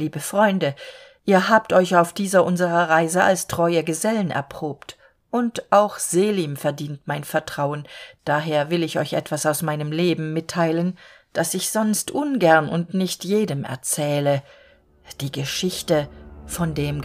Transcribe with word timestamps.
liebe 0.00 0.20
freunde 0.20 0.74
ihr 1.24 1.48
habt 1.48 1.72
euch 1.72 1.96
auf 1.96 2.12
dieser 2.12 2.44
unserer 2.44 2.88
reise 2.88 3.22
als 3.22 3.46
treue 3.46 3.84
gesellen 3.84 4.32
erprobt. 4.32 4.96
Und 5.30 5.70
auch 5.70 5.98
selim 5.98 6.56
verdient 6.56 7.02
mein 7.04 7.22
vertrauen. 7.22 7.86
Daher 8.24 8.68
will 8.70 8.82
ich 8.82 8.98
euch 8.98 9.12
etwas 9.12 9.46
aus 9.46 9.62
meinem 9.62 9.92
leben 9.92 10.32
mitteilen 10.32 10.98
das 11.32 11.54
ich 11.54 11.70
sonst 11.70 12.10
ungern 12.10 12.68
und 12.68 12.94
nicht 12.94 13.24
jedem 13.24 13.64
erzähle. 13.64 14.42
Die 15.20 15.32
geschichte 15.32 16.08
von 16.46 16.74
dem 16.74 17.00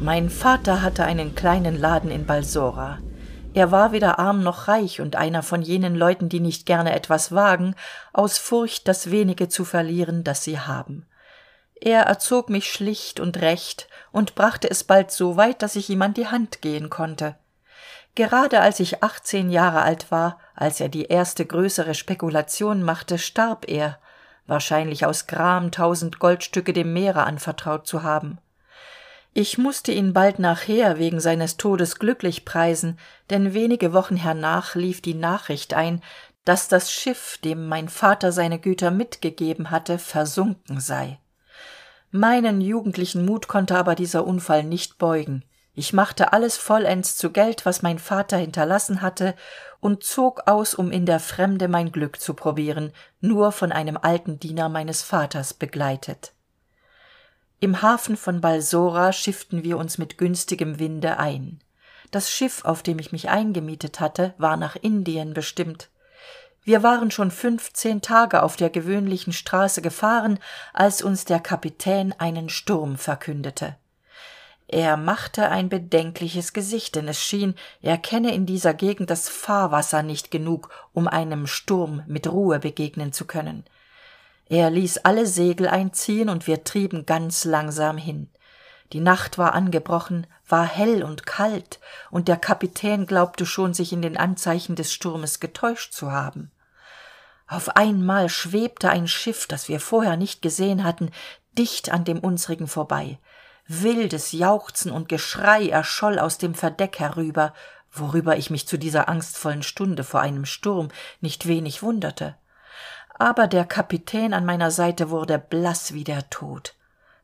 mein 0.00 0.30
vater 0.30 0.80
hatte 0.80 1.04
einen 1.04 1.34
kleinen 1.34 1.78
laden 1.78 2.10
in 2.10 2.24
balsora. 2.24 3.00
Er 3.52 3.70
war 3.70 3.92
weder 3.92 4.18
arm 4.18 4.42
noch 4.42 4.66
reich 4.66 5.02
und 5.02 5.14
einer 5.14 5.42
von 5.42 5.60
jenen 5.60 5.94
leuten 5.94 6.30
die 6.30 6.40
nicht 6.40 6.64
gerne 6.64 6.94
etwas 6.94 7.32
wagen 7.32 7.74
aus 8.14 8.38
furcht 8.38 8.88
das 8.88 9.10
wenige 9.10 9.48
zu 9.48 9.66
verlieren 9.66 10.24
das 10.24 10.42
sie 10.42 10.58
haben. 10.58 11.06
Er 11.74 12.02
erzog 12.04 12.48
mich 12.48 12.72
schlicht 12.72 13.20
und 13.20 13.42
recht 13.42 13.88
und 14.10 14.34
brachte 14.34 14.70
es 14.70 14.84
bald 14.84 15.10
so 15.10 15.36
weit 15.36 15.60
dass 15.60 15.76
ich 15.76 15.90
ihm 15.90 16.00
an 16.00 16.14
die 16.14 16.28
hand 16.28 16.62
gehen 16.62 16.88
konnte. 16.88 17.36
Gerade 18.14 18.60
als 18.60 18.80
ich 18.80 19.02
achtzehn 19.02 19.50
jahre 19.50 19.82
alt 19.82 20.10
war 20.10 20.38
als 20.54 20.80
er 20.80 20.88
die 20.88 21.04
erste 21.04 21.44
größere 21.44 21.94
spekulation 21.94 22.82
machte 22.82 23.18
starb 23.18 23.68
er 23.68 23.98
wahrscheinlich 24.46 25.04
aus 25.04 25.26
gram 25.26 25.70
tausend 25.70 26.20
goldstücke 26.20 26.72
dem 26.72 26.94
meere 26.94 27.24
anvertraut 27.24 27.86
zu 27.86 28.02
haben 28.02 28.38
ich 29.32 29.58
musste 29.58 29.92
ihn 29.92 30.12
bald 30.12 30.38
nachher 30.38 30.98
wegen 30.98 31.20
seines 31.20 31.56
todes 31.56 31.96
glücklich 31.96 32.44
preisen 32.44 32.98
denn 33.30 33.54
wenige 33.54 33.92
wochen 33.92 34.16
hernach 34.16 34.74
lief 34.74 35.00
die 35.00 35.14
nachricht 35.14 35.74
ein 35.74 36.02
dass 36.44 36.68
das 36.68 36.90
schiff 36.90 37.38
dem 37.44 37.68
mein 37.68 37.88
vater 37.88 38.32
seine 38.32 38.58
güter 38.58 38.90
mitgegeben 38.90 39.70
hatte 39.70 39.98
versunken 39.98 40.80
sei. 40.80 41.18
Meinen 42.10 42.60
jugendlichen 42.60 43.24
mut 43.24 43.46
konnte 43.46 43.76
aber 43.76 43.94
dieser 43.94 44.26
unfall 44.26 44.64
nicht 44.64 44.98
beugen. 44.98 45.44
Ich 45.74 45.92
machte 45.92 46.32
alles 46.32 46.56
vollends 46.56 47.16
zu 47.16 47.30
geld 47.30 47.64
was 47.66 47.82
mein 47.82 47.98
vater 47.98 48.36
hinterlassen 48.36 49.02
hatte 49.02 49.34
und 49.78 50.02
zog 50.02 50.42
aus 50.46 50.74
um 50.74 50.90
in 50.90 51.06
der 51.06 51.20
fremde 51.20 51.68
mein 51.68 51.92
glück 51.92 52.20
zu 52.20 52.34
probieren 52.34 52.92
nur 53.20 53.52
von 53.52 53.70
einem 53.70 53.96
alten 53.96 54.40
diener 54.40 54.68
meines 54.68 55.02
vaters 55.02 55.54
begleitet 55.54 56.32
im 57.60 57.82
hafen 57.82 58.16
von 58.16 58.40
balsora 58.40 59.12
schifften 59.12 59.62
wir 59.62 59.76
uns 59.76 59.98
mit 59.98 60.16
günstigem 60.16 60.78
winde 60.78 61.18
ein. 61.18 61.60
Das 62.10 62.30
schiff 62.30 62.64
auf 62.64 62.82
dem 62.82 62.98
ich 62.98 63.12
mich 63.12 63.28
eingemietet 63.28 64.00
hatte 64.00 64.34
war 64.38 64.56
nach 64.56 64.76
indien 64.76 65.34
bestimmt. 65.34 65.90
Wir 66.64 66.82
waren 66.82 67.10
schon 67.10 67.30
fünfzehn 67.30 68.02
tage 68.02 68.42
auf 68.42 68.56
der 68.56 68.70
gewöhnlichen 68.70 69.32
straße 69.32 69.82
gefahren 69.82 70.38
als 70.72 71.02
uns 71.02 71.24
der 71.24 71.40
kapitän 71.40 72.14
einen 72.18 72.48
sturm 72.48 72.96
verkündete. 72.96 73.76
Er 74.66 74.96
machte 74.96 75.48
ein 75.48 75.68
bedenkliches 75.68 76.52
gesicht 76.52 76.96
denn 76.96 77.08
es 77.08 77.20
schien 77.20 77.56
er 77.82 77.98
kenne 77.98 78.32
in 78.34 78.46
dieser 78.46 78.72
gegend 78.72 79.10
das 79.10 79.28
fahrwasser 79.28 80.02
nicht 80.02 80.30
genug 80.30 80.70
um 80.92 81.08
einem 81.08 81.46
sturm 81.46 82.04
mit 82.06 82.30
ruhe 82.30 82.58
begegnen 82.58 83.12
zu 83.12 83.26
können 83.26 83.64
er 84.50 84.68
ließ 84.68 84.98
alle 85.04 85.26
segel 85.26 85.68
einziehen 85.68 86.28
und 86.28 86.48
wir 86.48 86.64
trieben 86.64 87.06
ganz 87.06 87.44
langsam 87.44 87.96
hin. 87.96 88.28
Die 88.92 88.98
nacht 88.98 89.38
war 89.38 89.54
angebrochen 89.54 90.26
war 90.48 90.66
hell 90.66 91.04
und 91.04 91.24
kalt 91.24 91.78
und 92.10 92.26
der 92.26 92.36
kapitän 92.36 93.06
glaubte 93.06 93.46
schon 93.46 93.74
sich 93.74 93.92
in 93.92 94.02
den 94.02 94.16
anzeichen 94.16 94.74
des 94.74 94.92
sturmes 94.92 95.38
getäuscht 95.38 95.92
zu 95.92 96.10
haben. 96.10 96.50
Auf 97.46 97.76
einmal 97.76 98.28
schwebte 98.28 98.90
ein 98.90 99.06
schiff 99.06 99.46
das 99.46 99.68
wir 99.68 99.78
vorher 99.78 100.16
nicht 100.16 100.42
gesehen 100.42 100.82
hatten 100.82 101.12
dicht 101.56 101.92
an 101.92 102.02
dem 102.02 102.18
unsrigen 102.18 102.66
vorbei. 102.66 103.20
Wildes 103.68 104.32
jauchzen 104.32 104.90
und 104.90 105.08
geschrei 105.08 105.68
erscholl 105.68 106.18
aus 106.18 106.38
dem 106.38 106.56
verdeck 106.56 106.98
herüber 106.98 107.54
worüber 107.92 108.36
ich 108.36 108.50
mich 108.50 108.66
zu 108.66 108.78
dieser 108.78 109.08
angstvollen 109.08 109.62
stunde 109.62 110.02
vor 110.02 110.20
einem 110.20 110.44
sturm 110.44 110.88
nicht 111.20 111.46
wenig 111.46 111.84
wunderte 111.84 112.34
aber 113.20 113.46
der 113.46 113.66
kapitän 113.66 114.32
an 114.32 114.46
meiner 114.46 114.70
seite 114.70 115.10
wurde 115.10 115.38
blass 115.38 115.92
wie 115.92 116.04
der 116.04 116.30
tod. 116.30 116.74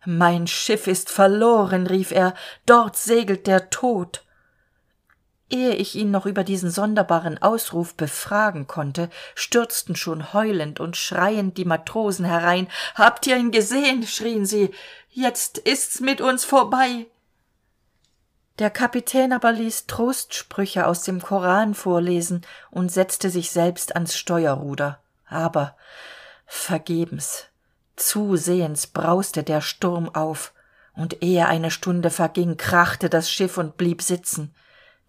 Mein 0.05 0.47
schiff 0.47 0.87
ist 0.87 1.11
verloren 1.11 1.87
rief 1.87 2.13
er. 2.13 2.35
Dort 2.67 2.97
segelt 2.97 3.47
der 3.47 3.71
tod. 3.71 4.23
Ehe 5.49 5.75
ich 5.75 5.95
ihn 5.95 6.11
noch 6.11 6.27
über 6.27 6.45
diesen 6.45 6.71
sonderbaren 6.71 7.41
ausruf 7.41 7.95
befragen 7.95 8.67
konnte 8.67 9.09
stürzten 9.35 9.97
schon 9.97 10.35
heulend 10.35 10.81
und 10.81 10.97
schreiend 10.97 11.57
die 11.57 11.65
matrosen 11.65 12.27
herein. 12.27 12.69
Habt 12.95 13.27
ihr 13.27 13.37
ihn 13.37 13.51
gesehen? 13.51 14.07
schrien 14.07 14.45
sie. 14.45 14.73
Jetzt 15.09 15.57
ist's 15.59 16.01
mit 16.01 16.21
uns 16.21 16.45
vorbei. 16.45 17.07
Der 18.59 18.71
kapitän 18.71 19.33
aber 19.33 19.53
ließ 19.53 19.87
trostsprüche 19.87 20.87
aus 20.87 21.03
dem 21.03 21.23
koran 21.23 21.75
vorlesen 21.75 22.43
und 22.71 22.93
setzte 22.93 23.31
sich 23.31 23.51
selbst 23.51 23.95
ans 23.95 24.17
steuerruder 24.17 25.01
aber 25.27 25.77
vergebens 26.47 27.47
zusehends 27.97 28.87
brauste 28.87 29.43
der 29.43 29.61
sturm 29.61 30.15
auf. 30.15 30.53
Und 30.95 31.23
ehe 31.23 31.47
eine 31.47 31.71
stunde 31.71 32.11
verging 32.11 32.57
krachte 32.57 33.11
das 33.11 33.31
schiff 33.31 33.59
und 33.59 33.77
blieb 33.77 34.01
sitzen. 34.01 34.55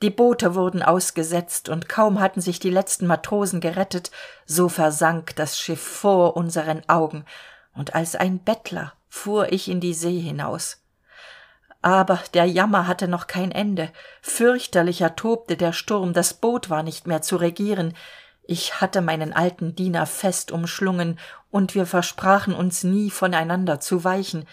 Die 0.01 0.09
boote 0.09 0.53
wurden 0.53 0.83
ausgesetzt 0.83 1.69
und 1.69 1.87
kaum 1.87 2.19
hatten 2.19 2.41
sich 2.41 2.59
die 2.59 2.69
letzten 2.69 3.07
matrosen 3.07 3.61
gerettet 3.61 4.11
so 4.45 4.69
versank 4.69 5.35
das 5.37 5.59
schiff 5.59 5.81
vor 5.81 6.35
unseren 6.35 6.87
augen. 6.87 7.25
Und 7.73 7.95
als 7.95 8.15
ein 8.15 8.39
bettler 8.39 8.93
fuhr 9.07 9.51
ich 9.51 9.69
in 9.69 9.79
die 9.79 9.93
see 9.93 10.19
hinaus. 10.19 10.83
Aber 11.81 12.19
der 12.33 12.45
jammer 12.45 12.85
hatte 12.85 13.07
noch 13.07 13.27
kein 13.27 13.51
ende. 13.51 13.89
Fürchterlicher 14.21 15.15
tobte 15.15 15.55
der 15.55 15.73
sturm 15.73 16.13
das 16.13 16.33
boot 16.33 16.69
war 16.69 16.83
nicht 16.83 17.07
mehr 17.07 17.21
zu 17.21 17.37
regieren 17.37 17.93
ich 18.47 18.81
hatte 18.81 19.01
meinen 19.01 19.33
alten 19.33 19.75
diener 19.75 20.05
fest 20.05 20.51
umschlungen 20.51 21.19
und 21.51 21.75
wir 21.75 21.85
versprachen 21.85 22.53
uns 22.53 22.83
nie 22.83 23.11
voneinander 23.11 23.79
zu 23.79 24.03
weichen. 24.03 24.45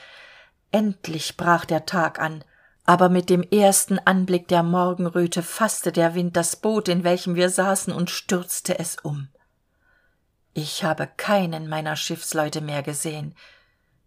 Endlich 0.72 1.36
brach 1.36 1.64
der 1.64 1.86
tag 1.86 2.18
an 2.18 2.44
aber 2.84 3.08
mit 3.08 3.30
dem 3.30 3.42
ersten 3.42 3.98
anblick 3.98 4.48
der 4.48 4.62
morgenröte 4.62 5.42
fasste 5.42 5.90
der 5.90 6.14
wind 6.14 6.36
das 6.36 6.56
boot 6.56 6.88
in 6.88 7.02
welchem 7.02 7.34
wir 7.34 7.48
saßen 7.48 7.92
und 7.92 8.10
stürzte 8.10 8.78
es 8.78 8.96
um. 8.96 9.28
Ich 10.52 10.84
habe 10.84 11.08
keinen 11.16 11.68
meiner 11.68 11.96
schiffsleute 11.96 12.60
mehr 12.60 12.82
gesehen. 12.82 13.34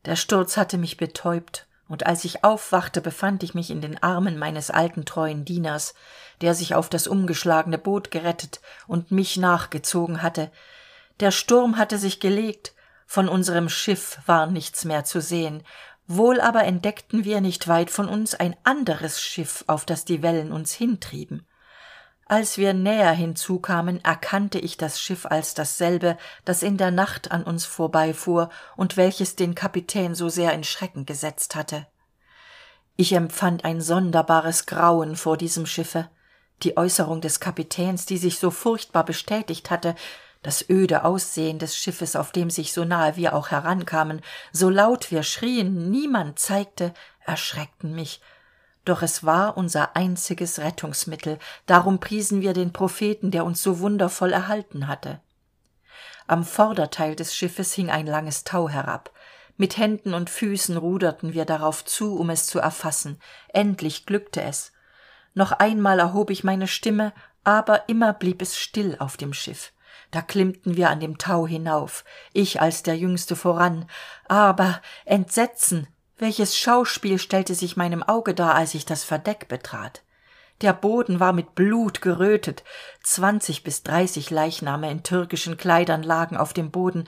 Der 0.06 0.16
sturz 0.16 0.56
hatte 0.56 0.78
mich 0.78 0.96
betäubt 0.96 1.68
und 1.90 2.06
als 2.06 2.24
ich 2.24 2.44
aufwachte 2.44 3.02
befand 3.02 3.44
ich 3.44 3.54
mich 3.54 3.72
in 3.72 3.82
den 3.82 4.02
armen 4.02 4.38
meines 4.38 4.70
alten 4.70 5.06
treuen 5.06 5.44
dieners 5.44 5.96
der 6.42 6.54
sich 6.54 6.76
auf 6.76 6.90
das 6.90 7.08
umgeschlagene 7.08 7.78
boot 7.78 8.12
gerettet 8.12 8.62
und 8.88 9.12
mich 9.12 9.38
nachgezogen 9.38 10.22
hatte. 10.22 10.52
Der 11.20 11.32
sturm 11.32 11.78
hatte 11.78 11.98
sich 11.98 12.20
gelegt 12.20 12.74
von 13.08 13.30
unserem 13.30 13.70
schiff 13.70 14.20
war 14.26 14.48
nichts 14.48 14.84
mehr 14.84 15.06
zu 15.06 15.22
sehen. 15.22 15.64
Wohl 16.08 16.42
aber 16.42 16.66
entdeckten 16.66 17.24
wir 17.24 17.42
nicht 17.42 17.68
weit 17.68 17.90
von 17.90 18.08
uns 18.08 18.36
ein 18.36 18.56
anderes 18.64 19.22
schiff 19.22 19.64
auf 19.68 19.86
das 19.86 20.06
die 20.06 20.22
wellen 20.22 20.52
uns 20.52 20.74
hintrieben. 20.74 21.48
Als 22.26 22.58
wir 22.58 22.74
näher 22.74 23.12
hinzukamen 23.12 24.04
erkannte 24.04 24.60
ich 24.60 24.76
das 24.76 25.00
schiff 25.00 25.26
als 25.26 25.54
dasselbe 25.54 26.18
das 26.44 26.62
in 26.62 26.76
der 26.76 26.92
nacht 26.92 27.32
an 27.32 27.44
uns 27.44 27.66
vorbeifuhr 27.66 28.50
und 28.76 28.98
welches 28.98 29.38
den 29.38 29.56
kapitän 29.56 30.14
so 30.14 30.28
sehr 30.28 30.52
in 30.54 30.66
schrecken 30.66 31.06
gesetzt 31.06 31.56
hatte. 31.56 31.88
Ich 32.98 33.14
empfand 33.14 33.64
ein 33.64 33.80
sonderbares 33.80 34.66
grauen 34.66 35.16
vor 35.16 35.38
diesem 35.38 35.66
schiffe 35.66 36.10
die 36.64 36.78
äußerung 36.78 37.22
des 37.22 37.40
kapitäns 37.40 38.06
die 38.06 38.18
sich 38.18 38.40
so 38.40 38.52
furchtbar 38.52 39.04
bestätigt 39.04 39.70
hatte 39.70 39.96
das 40.44 40.70
öde 40.70 41.04
aussehen 41.04 41.60
des 41.60 41.76
schiffes 41.76 42.16
auf 42.16 42.32
dem 42.32 42.50
sich 42.50 42.72
so 42.72 42.86
nahe 42.86 43.16
wir 43.16 43.34
auch 43.36 43.50
herankamen 43.50 44.22
so 44.52 44.70
laut 44.70 45.12
wir 45.12 45.24
schrien 45.24 45.90
niemand 45.90 46.40
zeigte 46.40 46.94
erschreckten 47.28 47.94
mich. 47.94 48.22
Doch 48.86 49.02
es 49.02 49.26
war 49.26 49.58
unser 49.58 49.96
einziges 49.96 50.60
rettungsmittel 50.60 51.40
darum 51.66 52.00
priesen 52.00 52.42
wir 52.42 52.54
den 52.54 52.72
propheten 52.72 53.32
der 53.32 53.44
uns 53.46 53.62
so 53.62 53.80
wundervoll 53.80 54.32
erhalten 54.32 54.88
hatte. 54.88 55.20
Am 56.26 56.44
vorderteil 56.44 57.16
des 57.16 57.36
schiffes 57.36 57.74
hing 57.74 57.90
ein 57.90 58.08
langes 58.08 58.44
tau 58.44 58.70
herab. 58.70 59.12
Mit 59.58 59.78
händen 59.78 60.14
und 60.14 60.30
füßen 60.30 60.78
ruderten 60.78 61.34
wir 61.34 61.46
darauf 61.46 61.84
zu 61.84 62.18
um 62.18 62.30
es 62.30 62.46
zu 62.46 62.60
erfassen. 62.60 63.20
Endlich 63.50 64.06
glückte 64.06 64.42
es 64.42 64.72
noch 65.38 65.54
einmal 65.54 66.00
erhob 66.00 66.30
ich 66.30 66.44
meine 66.44 66.68
stimme 66.68 67.14
aber 67.44 67.88
immer 67.88 68.12
blieb 68.12 68.42
es 68.42 68.58
still 68.58 68.98
auf 69.00 69.16
dem 69.16 69.32
schiff. 69.32 69.72
Da 70.12 70.22
klimmten 70.22 70.76
wir 70.76 70.90
an 70.90 71.00
dem 71.00 71.18
tau 71.18 71.48
hinauf 71.48 72.04
ich 72.34 72.60
als 72.60 72.84
der 72.84 72.98
jüngste 72.98 73.38
voran. 73.38 73.90
Aber 74.28 74.82
entsetzen 75.06 75.88
welches 76.18 76.58
schauspiel 76.58 77.20
stellte 77.20 77.56
sich 77.56 77.78
meinem 77.78 78.04
auge 78.04 78.34
dar 78.34 78.56
als 78.56 78.74
ich 78.74 78.86
das 78.86 79.04
verdeck 79.04 79.48
betrat? 79.48 80.02
Der 80.62 80.74
boden 80.74 81.20
war 81.20 81.32
mit 81.32 81.56
blut 81.56 82.02
gerötet 82.02 82.64
zwanzig 83.04 83.64
bis 83.64 83.84
dreißig 83.84 84.30
leichname 84.30 84.90
in 84.92 85.04
türkischen 85.04 85.56
kleidern 85.56 86.04
lagen 86.04 86.36
auf 86.36 86.52
dem 86.52 86.72
boden 86.72 87.08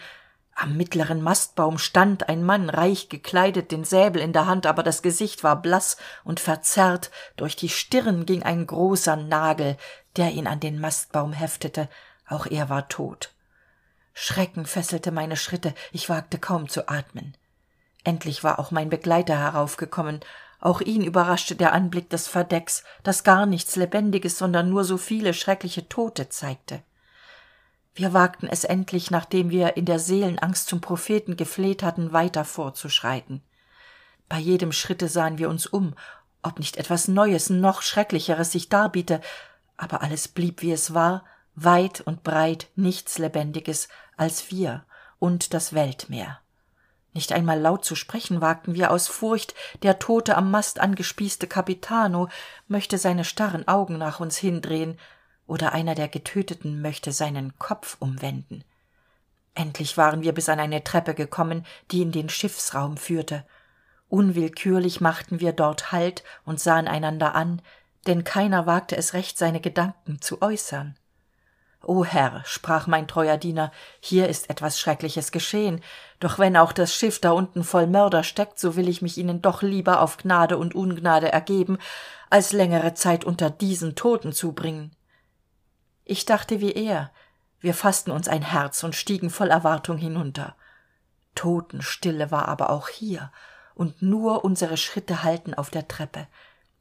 am 0.62 0.76
mittleren 0.76 1.22
mastbaum 1.22 1.78
stand 1.78 2.28
ein 2.28 2.44
mann 2.44 2.70
reich 2.70 3.08
gekleidet 3.08 3.72
den 3.72 3.86
säbel 3.86 4.22
in 4.22 4.34
der 4.34 4.46
hand 4.46 4.66
aber 4.66 4.84
das 4.84 5.02
gesicht 5.02 5.44
war 5.44 5.62
blass 5.62 5.96
und 6.24 6.42
verzerrt. 6.42 7.12
Durch 7.38 7.56
die 7.56 7.70
stirn 7.70 8.26
ging 8.26 8.44
ein 8.44 8.68
großer 8.68 9.16
nagel 9.16 9.78
der 10.18 10.32
ihn 10.32 10.48
an 10.48 10.60
den 10.60 10.80
mastbaum 10.80 11.32
heftete. 11.32 11.88
Auch 12.28 12.46
er 12.46 12.68
war 12.68 12.90
tot. 12.90 13.32
Schrecken 14.14 14.66
fesselte 14.66 15.12
meine 15.12 15.38
schritte. 15.38 15.74
Ich 15.94 16.10
wagte 16.10 16.40
kaum 16.40 16.68
zu 16.68 16.90
atmen. 16.90 17.38
Endlich 18.04 18.44
war 18.44 18.60
auch 18.60 18.72
mein 18.72 18.90
begleiter 18.90 19.38
heraufgekommen. 19.38 20.20
Auch 20.60 20.82
ihn 20.82 21.04
überraschte 21.04 21.56
der 21.56 21.72
anblick 21.72 22.10
des 22.10 22.28
verdecks 22.28 22.84
das 23.04 23.24
gar 23.24 23.46
nichts 23.46 23.78
lebendiges 23.78 24.38
sondern 24.38 24.70
nur 24.70 24.84
so 24.84 24.98
viele 24.98 25.34
schreckliche 25.34 25.88
tote 25.88 26.28
zeigte 26.28 26.82
wir 28.00 28.14
wagten 28.14 28.48
es 28.48 28.64
endlich 28.64 29.12
nachdem 29.12 29.50
wir 29.50 29.76
in 29.76 29.84
der 29.84 30.00
seelenangst 30.00 30.68
zum 30.68 30.80
propheten 30.80 31.36
gefleht 31.36 31.84
hatten 31.84 32.14
weiter 32.14 32.46
vorzuschreiten. 32.46 33.42
Bei 34.30 34.38
jedem 34.38 34.72
schritte 34.72 35.10
sahen 35.10 35.38
wir 35.38 35.50
uns 35.50 35.68
um 35.68 35.94
ob 36.42 36.60
nicht 36.60 36.78
etwas 36.78 37.10
neues 37.10 37.50
noch 37.50 37.82
schrecklicheres 37.82 38.54
sich 38.54 38.70
darbiete 38.70 39.20
aber 39.76 40.02
alles 40.02 40.30
blieb 40.30 40.62
wie 40.62 40.72
es 40.72 40.94
war 40.94 41.26
weit 41.56 42.00
und 42.00 42.24
breit 42.24 42.68
nichts 42.76 43.18
lebendiges 43.18 43.90
als 44.16 44.50
wir 44.50 44.86
und 45.20 45.54
das 45.54 45.74
weltmeer. 45.74 46.40
Nicht 47.12 47.34
einmal 47.34 47.60
laut 47.60 47.84
zu 47.84 47.96
sprechen 47.96 48.40
wagten 48.40 48.76
wir 48.76 48.92
aus 48.92 49.10
furcht 49.10 49.56
der 49.84 50.00
tote 50.00 50.38
am 50.38 50.52
mast 50.52 50.80
angespießte 50.80 51.48
capitano 51.48 52.30
möchte 52.70 52.98
seine 52.98 53.26
starren 53.26 53.68
augen 53.68 53.98
nach 53.98 54.22
uns 54.22 54.38
hindrehen 54.38 54.98
oder 55.50 55.74
einer 55.74 55.96
der 55.96 56.08
getöteten 56.08 56.82
möchte 56.82 57.12
seinen 57.12 57.58
kopf 57.60 57.98
umwenden. 58.00 58.64
Endlich 59.56 59.98
waren 59.98 60.22
wir 60.22 60.34
bis 60.34 60.48
an 60.48 60.60
eine 60.60 60.84
treppe 60.84 61.14
gekommen 61.14 61.66
die 61.92 62.02
in 62.02 62.12
den 62.12 62.30
schiffsraum 62.30 62.98
führte. 62.98 63.46
Unwillkürlich 64.08 65.02
machten 65.02 65.40
wir 65.40 65.52
dort 65.52 65.92
halt 65.92 66.24
und 66.46 66.60
sahen 66.60 66.88
einander 66.88 67.36
an 67.36 67.62
denn 68.08 68.24
keiner 68.24 68.66
wagte 68.66 68.96
es 68.96 69.14
recht 69.14 69.38
seine 69.38 69.60
gedanken 69.60 70.22
zu 70.22 70.42
äußern. 70.42 70.96
O 71.84 72.04
herr 72.04 72.42
sprach 72.46 72.88
mein 72.88 73.08
treuer 73.08 73.38
diener 73.38 73.72
hier 74.00 74.28
ist 74.28 74.50
etwas 74.50 74.80
schreckliches 74.80 75.32
geschehen. 75.32 75.82
Doch 76.20 76.38
wenn 76.38 76.58
auch 76.58 76.74
das 76.74 76.94
schiff 76.94 77.20
da 77.20 77.32
unten 77.32 77.64
voll 77.64 77.88
mörder 77.88 78.24
steckt 78.24 78.60
so 78.60 78.76
will 78.76 78.90
ich 78.90 79.02
mich 79.02 79.18
ihnen 79.18 79.42
doch 79.42 79.62
lieber 79.62 80.02
auf 80.02 80.18
gnade 80.18 80.58
und 80.58 80.76
ungnade 80.76 81.32
ergeben 81.32 81.78
als 82.30 82.52
längere 82.52 82.94
zeit 82.94 83.24
unter 83.24 83.50
diesen 83.50 83.96
toten 83.96 84.34
zubringen 84.34 84.92
ich 86.10 86.26
dachte 86.26 86.60
wie 86.60 86.72
er. 86.72 87.12
Wir 87.60 87.74
faßten 87.74 88.12
uns 88.12 88.28
ein 88.28 88.42
herz 88.42 88.84
und 88.84 88.96
stiegen 88.96 89.30
voll 89.30 89.50
erwartung 89.50 89.98
hinunter. 89.98 90.56
Totenstille 91.36 92.32
war 92.32 92.48
aber 92.48 92.72
auch 92.72 92.88
hier 92.88 93.32
und 93.76 94.02
nur 94.02 94.44
unsere 94.44 94.78
schritte 94.78 95.24
hallten 95.24 95.54
auf 95.54 95.70
der 95.70 95.88
treppe. 95.88 96.28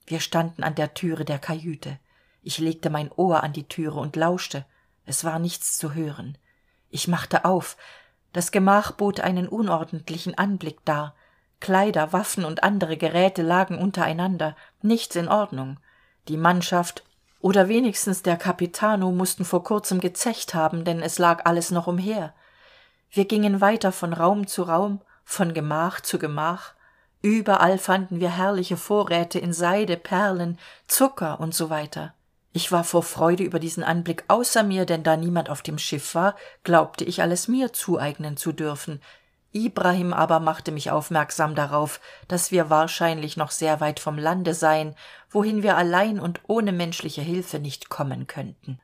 Wir 0.06 0.20
standen 0.20 0.62
an 0.62 0.75
der 0.75 0.94
türe 0.94 1.25
der 1.25 1.38
kajüte. 1.38 1.98
Ich 2.42 2.58
legte 2.58 2.90
mein 2.90 3.12
ohr 3.12 3.42
an 3.42 3.52
die 3.52 3.69
türe 3.69 4.00
und 4.00 4.16
lauschte. 4.16 4.64
Es 5.04 5.25
war 5.25 5.38
nichts 5.38 5.76
zu 5.76 5.94
hören. 5.94 6.38
Ich 6.88 7.06
machte 7.06 7.44
auf. 7.44 7.76
Das 8.32 8.50
gemach 8.50 8.92
bot 8.92 9.20
einen 9.20 9.48
unordentlichen 9.48 10.36
anblick 10.38 10.84
dar. 10.84 11.14
Kleider 11.60 12.12
waffen 12.12 12.44
und 12.44 12.62
andere 12.62 12.96
geräte 12.96 13.42
lagen 13.42 13.78
untereinander. 13.78 14.56
Nichts 14.80 15.16
in 15.16 15.28
ordnung. 15.28 15.78
Die 16.28 16.36
mannschaft 16.36 17.04
oder 17.40 17.69
wenigstens 17.69 18.23
der 18.23 18.37
capitano 18.37 19.12
mussten 19.12 19.44
vor 19.44 19.62
kurzem 19.62 20.00
gezecht 20.00 20.55
haben 20.55 20.85
denn 20.85 21.02
es 21.02 21.19
lag 21.19 21.44
alles 21.44 21.70
noch 21.70 21.87
umher. 21.87 22.35
Wir 23.11 23.25
gingen 23.25 23.61
weiter 23.61 23.93
von 23.93 24.12
raum 24.12 24.46
zu 24.46 24.64
raum 24.64 25.00
von 25.25 25.55
gemach 25.55 26.00
zu 26.00 26.19
gemach. 26.19 26.75
Überall 27.23 27.79
fanden 27.79 28.20
wir 28.20 28.37
herrliche 28.37 28.76
vorräte 28.76 29.38
in 29.38 29.52
seide 29.52 29.96
perlen 29.96 30.58
zucker 30.87 31.40
und 31.40 31.55
so 31.55 31.70
weiter. 31.70 32.14
Ich 32.52 32.73
war 32.73 32.82
vor 32.82 33.02
freude 33.02 33.44
über 33.44 33.58
diesen 33.58 33.85
anblick 33.85 34.25
außer 34.29 34.62
mir 34.62 34.87
denn 34.87 35.02
da 35.02 35.17
niemand 35.17 35.50
auf 35.50 35.62
dem 35.62 35.79
schiff 35.79 36.14
war 36.14 36.35
glaubte 36.64 37.05
ich 37.05 37.23
alles 37.23 37.46
mir 37.46 37.73
zueignen 37.73 38.37
zu 38.37 38.52
dürfen 38.52 39.00
ibrahim 39.52 40.12
aber 40.12 40.40
machte 40.40 40.72
mich 40.72 40.90
aufmerksam 40.90 41.54
darauf 41.54 42.00
dass 42.28 42.50
wir 42.50 42.70
wahrscheinlich 42.70 43.36
noch 43.36 43.50
sehr 43.50 43.80
weit 43.80 44.00
vom 44.00 44.18
lande 44.18 44.54
seien 44.54 44.94
wohin 45.30 45.62
wir 45.62 45.76
allein 45.76 46.20
und 46.20 46.40
ohne 46.46 46.72
menschliche 46.72 47.22
hilfe 47.22 47.58
nicht 47.58 47.88
kommen 47.88 48.26
könnten. 48.26 48.80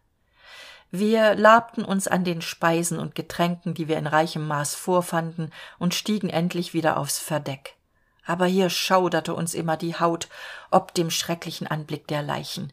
Wir 0.90 1.34
labten 1.34 1.84
uns 1.84 2.06
an 2.06 2.22
den 2.22 2.40
speisen 2.40 3.00
und 3.00 3.14
getränken 3.14 3.74
die 3.74 3.88
wir 3.88 3.98
in 3.98 4.06
reichem 4.06 4.46
maß 4.46 4.74
vorfanden 4.74 5.50
und 5.78 5.94
stiegen 5.94 6.30
endlich 6.30 6.72
wieder 6.72 6.98
aufs 6.98 7.18
verdeck. 7.18 7.76
Aber 8.24 8.46
hier 8.46 8.70
schauderte 8.70 9.34
uns 9.34 9.54
immer 9.54 9.76
die 9.76 9.98
haut 9.98 10.28
ob 10.70 10.94
dem 10.94 11.10
schrecklichen 11.10 11.66
anblick 11.66 12.06
der 12.06 12.22
leichen. 12.22 12.72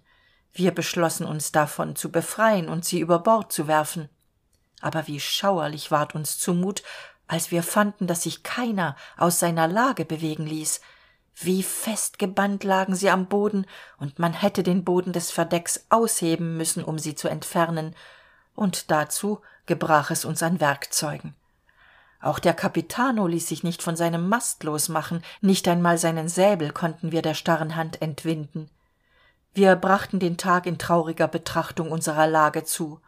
Wir 0.53 0.71
beschlossen 0.71 1.25
uns 1.25 1.51
davon 1.51 1.95
zu 1.95 2.11
befreien 2.11 2.69
und 2.69 2.85
sie 2.85 2.99
über 2.99 3.19
bord 3.19 3.51
zu 3.51 3.67
werfen. 3.67 4.09
Aber 4.81 5.07
wie 5.07 5.19
schauerlich 5.19 5.91
ward 5.91 6.13
uns 6.13 6.37
zumut 6.37 6.83
als 7.31 7.49
wir 7.49 7.63
fanden 7.63 8.07
dass 8.07 8.23
sich 8.23 8.43
keiner 8.43 8.97
aus 9.15 9.39
seiner 9.39 9.65
lage 9.65 10.03
bewegen 10.03 10.45
ließ. 10.45 10.81
Wie 11.33 11.63
festgebannt 11.63 12.65
lagen 12.65 12.93
sie 12.93 13.09
am 13.09 13.27
boden 13.27 13.65
und 13.97 14.19
man 14.19 14.33
hätte 14.33 14.63
den 14.63 14.83
boden 14.83 15.13
des 15.13 15.31
verdecks 15.31 15.85
ausheben 15.89 16.57
müssen 16.57 16.83
um 16.83 16.99
sie 16.99 17.15
zu 17.15 17.29
entfernen. 17.29 17.95
Und 18.53 18.91
dazu 18.91 19.39
gebrach 19.65 20.11
es 20.11 20.25
uns 20.25 20.43
an 20.43 20.59
werkzeugen. 20.59 21.33
Auch 22.19 22.37
der 22.37 22.53
capitano 22.53 23.27
ließ 23.27 23.47
sich 23.47 23.63
nicht 23.63 23.81
von 23.81 23.95
seinem 23.95 24.27
mast 24.27 24.65
losmachen 24.65 25.23
nicht 25.39 25.69
einmal 25.69 25.97
seinen 25.97 26.27
säbel 26.27 26.73
konnten 26.73 27.13
wir 27.13 27.21
der 27.21 27.33
starren 27.33 27.77
hand 27.77 28.01
entwinden. 28.01 28.69
Wir 29.53 29.77
brachten 29.77 30.19
den 30.19 30.35
tag 30.35 30.65
in 30.65 30.77
trauriger 30.77 31.29
betrachtung 31.29 31.93
unserer 31.93 32.27
lage 32.27 32.65
zu 32.65 32.99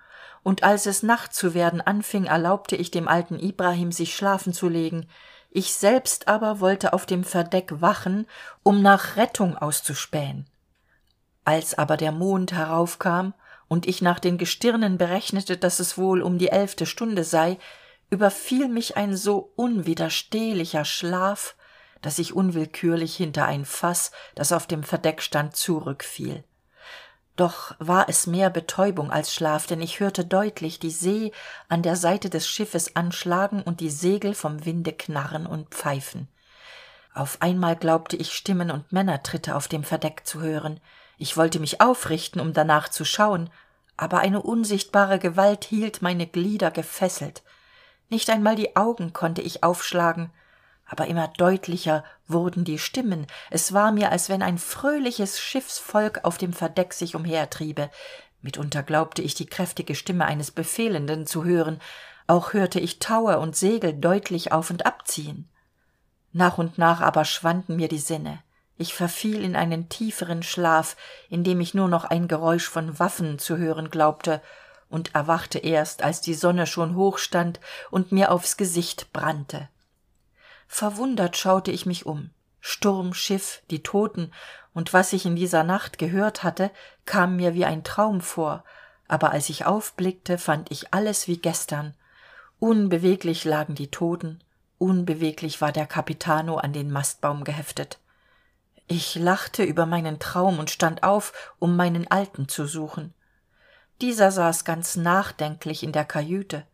und 0.43 0.63
als 0.63 0.85
es 0.85 1.03
nacht 1.03 1.33
zu 1.33 1.53
werden 1.53 1.81
anfing 1.81 2.25
erlaubte 2.25 2.75
ich 2.75 2.91
dem 2.91 3.07
alten 3.07 3.39
ibrahim 3.39 3.91
sich 3.91 4.15
schlafen 4.15 4.53
zu 4.53 4.67
legen. 4.67 5.07
Ich 5.49 5.73
selbst 5.73 6.27
aber 6.27 6.59
wollte 6.59 6.93
auf 6.93 7.05
dem 7.05 7.23
verdeck 7.23 7.81
wachen 7.81 8.27
um 8.61 8.81
nach 8.81 9.15
rettung 9.15 9.57
auszuspähen. 9.57 10.45
Als 11.45 11.77
aber 11.77 11.97
der 11.97 12.11
mond 12.11 12.51
heraufkam 12.53 13.33
und 13.67 13.87
ich 13.87 14.01
nach 14.01 14.19
den 14.19 14.37
gestirnen 14.37 14.97
berechnete 14.97 15.57
dass 15.57 15.79
es 15.79 15.97
wohl 15.97 16.21
um 16.21 16.37
die 16.37 16.49
elfte 16.49 16.85
stunde 16.85 17.23
sei 17.23 17.57
überfiel 18.09 18.67
mich 18.67 18.97
ein 18.97 19.15
so 19.15 19.51
unwiderstehlicher 19.55 20.85
schlaf 20.85 21.55
dass 22.01 22.19
ich 22.19 22.33
unwillkürlich 22.33 23.15
hinter 23.15 23.45
ein 23.45 23.63
faß 23.63 24.11
das 24.35 24.51
auf 24.51 24.67
dem 24.67 24.83
verdeck 24.83 25.21
stand 25.21 25.55
zurückfiel 25.55 26.43
doch 27.35 27.75
war 27.79 28.09
es 28.09 28.27
mehr 28.27 28.49
betäubung 28.49 29.11
als 29.11 29.33
schlaf 29.33 29.65
denn 29.65 29.81
ich 29.81 29.99
hörte 29.99 30.23
deutlich 30.23 30.79
die 30.79 30.91
see 30.91 31.31
an 31.67 31.81
der 31.81 31.95
seite 31.95 32.29
des 32.29 32.47
schiffes 32.47 32.95
anschlagen 32.95 33.61
und 33.63 33.79
die 33.79 33.89
segel 33.89 34.35
vom 34.35 34.65
winde 34.65 34.93
knarren 34.93 35.47
und 35.47 35.69
pfeifen. 35.69 36.27
Auf 37.13 37.41
einmal 37.41 37.75
glaubte 37.75 38.15
ich 38.15 38.33
stimmen 38.33 38.71
und 38.71 38.91
männertritte 38.91 39.55
auf 39.55 39.67
dem 39.67 39.83
verdeck 39.83 40.23
zu 40.25 40.41
hören. 40.41 40.79
Ich 41.17 41.37
wollte 41.37 41.59
mich 41.59 41.81
aufrichten 41.81 42.39
um 42.39 42.53
danach 42.53 42.89
zu 42.89 43.05
schauen 43.05 43.49
aber 43.97 44.19
eine 44.19 44.41
unsichtbare 44.41 45.19
gewalt 45.19 45.65
hielt 45.65 46.01
meine 46.01 46.27
glieder 46.27 46.71
gefesselt. 46.71 47.43
Nicht 48.09 48.29
einmal 48.29 48.55
die 48.55 48.75
augen 48.75 49.13
konnte 49.13 49.41
ich 49.41 49.63
aufschlagen 49.63 50.31
aber 50.85 51.07
immer 51.07 51.27
deutlicher 51.29 52.03
wurden 52.27 52.65
die 52.65 52.79
stimmen. 52.79 53.27
Es 53.49 53.73
war 53.73 53.91
mir 53.91 54.11
als 54.11 54.29
wenn 54.29 54.41
ein 54.41 54.57
fröhliches 54.57 55.39
schiffsvolk 55.39 56.21
auf 56.23 56.37
dem 56.37 56.53
verdeck 56.53 56.93
sich 56.93 57.15
umhertriebe. 57.15 57.89
Mitunter 58.41 58.83
glaubte 58.83 59.21
ich 59.21 59.35
die 59.35 59.45
kräftige 59.45 59.95
stimme 59.95 60.25
eines 60.25 60.51
befehlenden 60.51 61.25
zu 61.25 61.45
hören. 61.45 61.79
Auch 62.27 62.53
hörte 62.53 62.79
ich 62.79 62.99
taue 62.99 63.39
und 63.39 63.55
segel 63.55 63.93
deutlich 63.93 64.51
auf 64.51 64.69
und 64.69 64.85
abziehen. 64.85 65.49
Nach 66.31 66.57
und 66.57 66.77
nach 66.77 67.01
aber 67.01 67.25
schwanden 67.25 67.75
mir 67.75 67.87
die 67.87 67.99
sinne. 67.99 68.43
Ich 68.77 68.93
verfiel 68.93 69.43
in 69.43 69.55
einen 69.55 69.87
tieferen 69.87 70.43
schlaf 70.43 70.97
in 71.29 71.43
dem 71.43 71.61
ich 71.61 71.73
nur 71.73 71.87
noch 71.87 72.05
ein 72.05 72.27
geräusch 72.27 72.67
von 72.67 72.99
waffen 72.99 73.39
zu 73.39 73.57
hören 73.57 73.89
glaubte 73.89 74.41
und 74.89 75.15
erwachte 75.15 75.59
erst 75.59 76.03
als 76.03 76.21
die 76.21 76.33
sonne 76.33 76.67
schon 76.67 76.95
hoch 76.95 77.17
stand 77.17 77.59
und 77.91 78.11
mir 78.11 78.31
aufs 78.31 78.57
gesicht 78.57 79.13
brannte 79.13 79.69
verwundert 80.67 81.37
schaute 81.37 81.71
ich 81.71 81.85
mich 81.85 82.05
um. 82.05 82.29
Sturm 82.59 83.13
schiff 83.13 83.61
die 83.69 83.83
toten. 83.83 84.31
Und 84.73 84.93
was 84.93 85.13
ich 85.13 85.25
in 85.25 85.35
dieser 85.35 85.63
nacht 85.63 85.97
gehört 85.97 86.43
hatte 86.43 86.71
kam 87.05 87.35
mir 87.35 87.53
wie 87.53 87.65
ein 87.65 87.83
traum 87.83 88.21
vor. 88.21 88.63
Aber 89.07 89.31
als 89.31 89.49
ich 89.49 89.65
aufblickte 89.65 90.37
fand 90.37 90.71
ich 90.71 90.93
alles 90.93 91.27
wie 91.27 91.37
gestern. 91.37 91.93
Unbeweglich 92.59 93.43
lagen 93.43 93.75
die 93.75 93.91
toten. 93.91 94.41
Unbeweglich 94.77 95.61
war 95.61 95.71
der 95.71 95.85
capitano 95.85 96.55
an 96.57 96.73
den 96.73 96.89
mastbaum 96.89 97.43
geheftet. 97.43 97.99
Ich 98.87 99.15
lachte 99.15 99.63
über 99.63 99.85
meinen 99.85 100.19
traum 100.19 100.59
und 100.59 100.69
stand 100.69 101.03
auf 101.03 101.33
um 101.59 101.75
meinen 101.75 102.09
alten 102.09 102.47
zu 102.47 102.65
suchen. 102.65 103.13
Dieser 104.01 104.31
saß 104.31 104.65
ganz 104.65 104.95
nachdenklich 104.95 105.83
in 105.83 105.91
der 105.91 106.05
kajüte. 106.05 106.65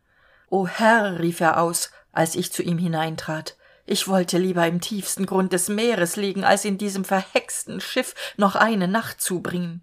O 0.50 0.68
herr 0.68 1.20
rief 1.20 1.40
er 1.42 1.62
aus 1.62 1.92
als 2.12 2.36
ich 2.36 2.52
zu 2.52 2.64
ihm 2.64 2.78
hineintrat 2.78 3.56
ich 3.90 4.08
wollte 4.08 4.38
lieber 4.38 4.68
im 4.68 4.82
tiefsten 4.82 5.26
grund 5.26 5.52
des 5.52 5.68
meeres 5.68 6.16
liegen 6.16 6.44
als 6.44 6.64
in 6.64 6.78
diesem 6.78 7.04
verhexten 7.04 7.82
schiff 7.82 8.14
noch 8.38 8.56
eine 8.56 8.88
nacht 8.88 9.20
zubringen. 9.20 9.82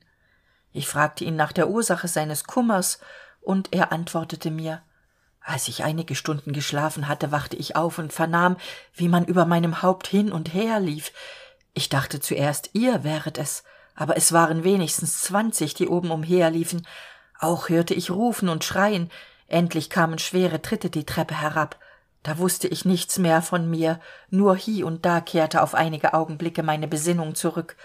Ich 0.73 0.87
fragte 0.87 1.25
ihn 1.25 1.35
nach 1.35 1.53
der 1.53 1.69
ursache 1.69 2.07
seines 2.07 2.45
kummers 2.45 3.01
und 3.41 3.73
er 3.73 3.93
antwortete 3.93 4.51
mir 4.51 4.83
als 5.41 5.69
ich 5.69 5.85
einige 5.85 6.17
stunden 6.17 6.53
geschlafen 6.53 7.07
hatte 7.07 7.31
wachte 7.31 7.57
ich 7.57 7.77
auf 7.77 7.99
und 7.99 8.13
vernahm 8.13 8.57
wie 8.95 9.09
man 9.09 9.25
über 9.25 9.45
meinem 9.45 9.83
haupt 9.83 10.07
hin 10.07 10.33
und 10.33 10.55
her 10.55 10.81
lief. 10.81 11.13
Ich 11.75 11.89
dachte 11.89 12.21
zuerst 12.21 12.71
ihr 12.75 13.05
wäret 13.05 13.39
es 13.39 13.65
aber 13.97 14.17
es 14.17 14.33
waren 14.33 14.63
wenigstens 14.63 15.23
zwanzig 15.23 15.75
die 15.75 15.89
oben 15.89 16.11
umherliefen. 16.11 16.87
Auch 17.41 17.71
hörte 17.71 17.95
ich 17.95 18.11
rufen 18.11 18.49
und 18.49 18.63
schreien. 18.63 19.11
Endlich 19.49 19.91
kamen 19.91 20.19
schwere 20.19 20.61
tritte 20.63 20.91
die 20.91 21.05
treppe 21.05 21.41
herab 21.41 21.79
da 22.27 22.39
wusste 22.39 22.67
ich 22.67 22.85
nichts 22.85 23.19
mehr 23.19 23.41
von 23.41 23.71
mir. 23.71 24.01
Nur 24.31 24.57
hie 24.57 24.83
und 24.83 25.07
da 25.07 25.21
kehrte 25.21 25.63
auf 25.63 25.77
einige 25.77 26.13
augenblicke 26.13 26.65
meine 26.65 26.89
besinnung 26.89 27.37
zurück. 27.37 27.77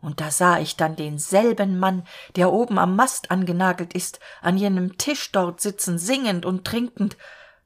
Und 0.00 0.22
da 0.22 0.30
sah 0.30 0.58
ich 0.58 0.78
dann 0.78 0.96
denselben 0.96 1.78
mann 1.78 2.04
der 2.34 2.54
oben 2.54 2.78
am 2.78 2.96
mast 2.96 3.30
angenagelt 3.30 3.92
ist 3.92 4.18
an 4.40 4.56
jenem 4.56 4.96
tisch 4.96 5.30
dort 5.32 5.60
sitzen 5.60 5.98
singend 5.98 6.46
und 6.46 6.64
trinkend. 6.64 7.18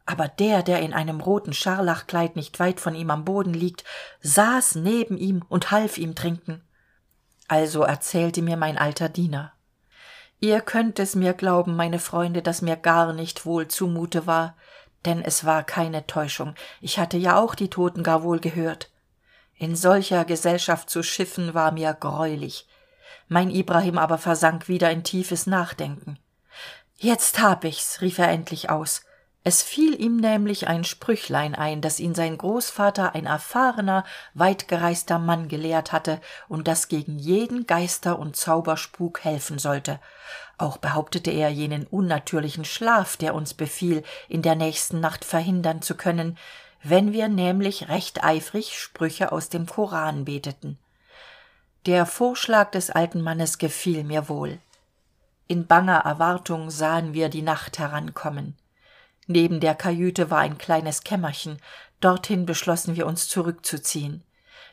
Aber 0.04 0.26
der 0.26 0.64
der 0.64 0.80
in 0.80 0.94
einem 0.94 1.20
roten 1.20 1.52
scharlachkleid 1.52 2.34
nicht 2.34 2.58
weit 2.58 2.80
von 2.80 2.96
ihm 2.96 3.10
am 3.10 3.24
boden 3.24 3.54
liegt 3.54 3.84
saß 4.20 4.74
neben 4.74 5.18
ihm 5.18 5.44
und 5.48 5.70
half 5.70 5.96
ihm 5.96 6.16
trinken. 6.16 6.60
Also 7.46 7.82
erzählte 7.82 8.42
mir 8.42 8.56
mein 8.56 8.78
alter 8.78 9.08
diener. 9.08 9.52
Ihr 10.40 10.60
könnt 10.60 10.98
es 10.98 11.14
mir 11.14 11.34
glauben 11.34 11.76
meine 11.76 12.00
freunde 12.00 12.42
dass 12.42 12.62
mir 12.62 12.74
gar 12.74 13.12
nicht 13.12 13.46
wohl 13.46 13.68
zumute 13.68 14.26
war 14.26 14.56
denn 15.06 15.22
es 15.22 15.44
war 15.44 15.64
keine 15.64 16.06
täuschung. 16.06 16.54
Ich 16.80 16.98
hatte 16.98 17.16
ja 17.16 17.38
auch 17.38 17.54
die 17.54 17.70
toten 17.70 18.02
gar 18.02 18.22
wohl 18.22 18.40
gehört. 18.40 18.90
In 19.54 19.74
solcher 19.74 20.24
gesellschaft 20.24 20.90
zu 20.90 21.02
schiffen 21.02 21.54
war 21.54 21.72
mir 21.72 21.94
greulich. 21.94 22.66
Mein 23.28 23.50
ibrahim 23.50 23.96
aber 23.96 24.18
versank 24.18 24.68
wieder 24.68 24.90
in 24.90 25.02
tiefes 25.02 25.46
nachdenken. 25.46 26.18
Jetzt 26.98 27.40
hab 27.40 27.64
ich's 27.64 28.00
rief 28.00 28.18
er 28.18 28.28
endlich 28.28 28.68
aus. 28.70 29.02
Es 29.44 29.62
fiel 29.62 30.00
ihm 30.00 30.16
nämlich 30.16 30.66
ein 30.66 30.82
sprüchlein 30.82 31.54
ein 31.54 31.80
das 31.80 32.00
ihn 32.00 32.16
sein 32.16 32.36
großvater 32.36 33.14
ein 33.14 33.26
erfahrener 33.26 34.04
weitgereister 34.34 35.20
mann 35.20 35.46
gelehrt 35.46 35.92
hatte 35.92 36.20
und 36.48 36.66
das 36.66 36.88
gegen 36.88 37.18
jeden 37.18 37.64
geister 37.64 38.18
und 38.18 38.34
zauberspuk 38.34 39.22
helfen 39.22 39.60
sollte 39.60 40.00
auch 40.58 40.78
behauptete 40.78 41.30
er 41.30 41.50
jenen 41.50 41.86
unnatürlichen 41.86 42.64
schlaf 42.64 43.16
der 43.16 43.34
uns 43.34 43.54
befiel 43.54 44.02
in 44.28 44.42
der 44.42 44.54
nächsten 44.54 45.00
nacht 45.00 45.24
verhindern 45.24 45.82
zu 45.82 45.94
können 45.96 46.38
wenn 46.88 47.12
wir 47.12 47.28
nämlich 47.28 47.88
recht 47.88 48.22
eifrig 48.22 48.78
sprüche 48.78 49.32
aus 49.32 49.48
dem 49.48 49.66
koran 49.66 50.24
beteten. 50.24 50.78
Der 51.86 52.06
vorschlag 52.06 52.70
des 52.70 52.90
alten 52.90 53.22
mannes 53.22 53.58
gefiel 53.58 54.04
mir 54.04 54.28
wohl. 54.28 54.60
In 55.48 55.66
banger 55.66 55.98
erwartung 55.98 56.70
sahen 56.70 57.12
wir 57.12 57.28
die 57.28 57.42
nacht 57.42 57.78
herankommen. 57.78 58.56
Neben 59.26 59.58
der 59.58 59.74
kajüte 59.74 60.30
war 60.30 60.38
ein 60.38 60.58
kleines 60.58 61.02
kämmerchen. 61.02 61.58
Dorthin 62.00 62.46
beschlossen 62.46 62.94
wir 62.94 63.06
uns 63.06 63.28
zurückzuziehen. 63.28 64.22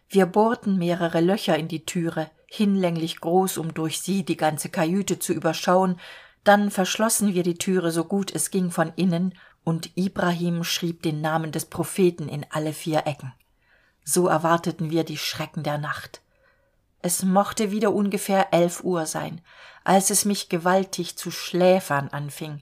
Wir 0.07 0.27
bohrten 0.27 0.77
mehrere 0.77 1.19
löcher 1.19 1.57
in 1.57 1.67
die 1.67 1.85
türe 1.85 2.29
hinlänglich 2.55 3.19
groß 3.19 3.57
um 3.57 3.73
durch 3.73 4.01
sie 4.01 4.23
die 4.23 4.37
ganze 4.37 4.69
kajüte 4.69 5.17
zu 5.17 5.33
überschauen. 5.33 5.99
Dann 6.43 6.69
verschlossen 6.69 7.33
wir 7.33 7.41
die 7.41 7.57
türe 7.57 7.91
so 7.91 8.03
gut 8.03 8.29
es 8.31 8.51
ging 8.51 8.69
von 8.69 8.93
innen 8.95 9.33
und 9.63 9.97
ibrahim 9.97 10.63
schrieb 10.63 11.01
den 11.01 11.19
namen 11.19 11.51
des 11.51 11.65
propheten 11.65 12.29
in 12.29 12.45
alle 12.51 12.73
vier 12.73 13.07
ecken. 13.07 13.33
So 14.03 14.27
erwarteten 14.27 14.91
wir 14.91 15.03
die 15.03 15.17
schrecken 15.17 15.63
der 15.63 15.79
nacht. 15.79 16.21
Es 17.01 17.23
mochte 17.23 17.71
wieder 17.71 17.91
ungefähr 17.91 18.53
elf 18.53 18.83
uhr 18.83 19.07
sein 19.07 19.41
als 19.85 20.11
es 20.11 20.23
mich 20.23 20.47
gewaltig 20.47 21.17
zu 21.17 21.29
schläfern 21.29 22.07
anfing. 22.07 22.61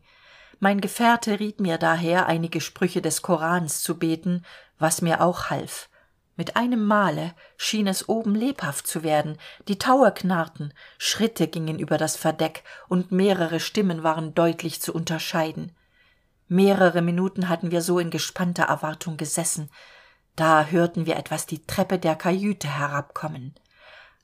Mein 0.60 0.82
gefährte 0.82 1.40
riet 1.40 1.60
mir 1.60 1.78
daher 1.78 2.26
einige 2.26 2.62
sprüche 2.62 3.02
des 3.02 3.22
korans 3.22 3.84
zu 3.84 4.00
beten 4.00 4.44
was 4.80 5.04
mir 5.04 5.22
auch 5.22 5.52
half 5.52 5.91
mit 6.36 6.56
einem 6.56 6.86
male 6.86 7.34
schien 7.58 7.88
es 7.88 8.08
oben 8.08 8.36
lebhaft 8.36 8.88
zu 8.88 9.04
werden. 9.04 9.38
Die 9.68 9.78
taue 9.78 10.12
knarrten 10.12 10.74
schritte 10.98 11.48
gingen 11.48 11.78
über 11.78 11.98
das 11.98 12.16
verdeck 12.16 12.64
und 12.88 13.12
mehrere 13.12 13.60
stimmen 13.60 14.04
waren 14.04 14.34
deutlich 14.34 14.82
zu 14.82 14.94
unterscheiden. 14.94 15.76
Mehrere 16.48 17.02
minuten 17.02 17.50
hatten 17.50 17.72
wir 17.72 17.82
so 17.82 18.00
in 18.00 18.10
gespannter 18.10 18.64
erwartung 18.64 19.18
gesessen. 19.18 19.70
Da 20.36 20.66
hörten 20.66 21.06
wir 21.06 21.18
etwas 21.18 21.46
die 21.46 21.66
treppe 21.66 22.00
der 22.00 22.16
kajüte 22.16 22.68
herabkommen. 22.68 23.56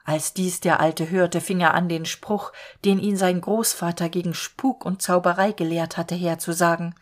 Als 0.04 0.34
dies 0.34 0.62
der 0.62 0.80
alte 0.80 1.10
hörte 1.10 1.42
fing 1.42 1.60
er 1.60 1.74
an 1.74 1.90
den 1.90 2.06
spruch 2.06 2.54
den 2.86 2.98
ihn 2.98 3.18
sein 3.18 3.42
großvater 3.42 4.08
gegen 4.08 4.34
spuk 4.34 4.86
und 4.86 5.02
zauberei 5.02 5.52
gelehrt 5.52 5.98
hatte 5.98 6.16
herzusagen. 6.16 6.96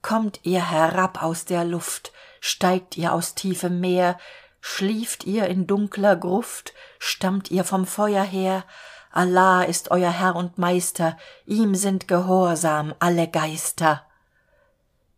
Kommt 0.00 0.40
ihr 0.42 0.70
herab 0.70 1.22
aus 1.22 1.44
der 1.44 1.64
luft 1.64 2.12
steigt 2.46 2.96
ihr 2.96 3.12
aus 3.12 3.34
tiefem 3.34 3.80
meer 3.80 4.16
schlieft 4.60 5.24
ihr 5.24 5.46
in 5.46 5.66
dunkler 5.66 6.14
gruft 6.14 6.74
stammt 7.00 7.50
ihr 7.50 7.64
vom 7.64 7.86
feuer 7.86 8.22
her. 8.22 8.64
Allah 9.10 9.62
ist 9.64 9.90
euer 9.90 10.12
herr 10.12 10.36
und 10.36 10.56
meister 10.56 11.16
ihm 11.44 11.74
sind 11.74 12.06
gehorsam 12.06 12.94
alle 13.00 13.26
geister. 13.26 14.06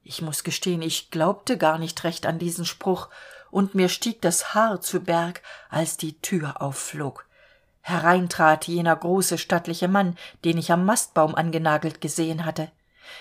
Ich 0.03 0.23
muss 0.23 0.43
gestehen 0.43 0.81
ich 0.81 1.11
glaubte 1.11 1.59
gar 1.59 1.77
nicht 1.77 2.03
recht 2.03 2.25
an 2.25 2.39
diesen 2.39 2.65
spruch 2.65 3.11
und 3.51 3.75
mir 3.75 3.91
stieg 3.91 4.23
das 4.23 4.55
haar 4.55 4.81
zu 4.81 5.01
berg 5.01 5.43
als 5.69 5.99
die 5.99 6.19
tür 6.21 6.63
aufflog. 6.63 7.27
Herein 7.83 8.31
trat 8.31 8.67
jener 8.67 8.97
große 8.97 9.37
stattliche 9.37 9.89
mann 9.89 10.17
den 10.47 10.57
ich 10.57 10.73
am 10.73 10.87
mastbaum 10.87 11.35
angenagelt 11.35 12.01
gesehen 12.01 12.47
hatte 12.47 12.71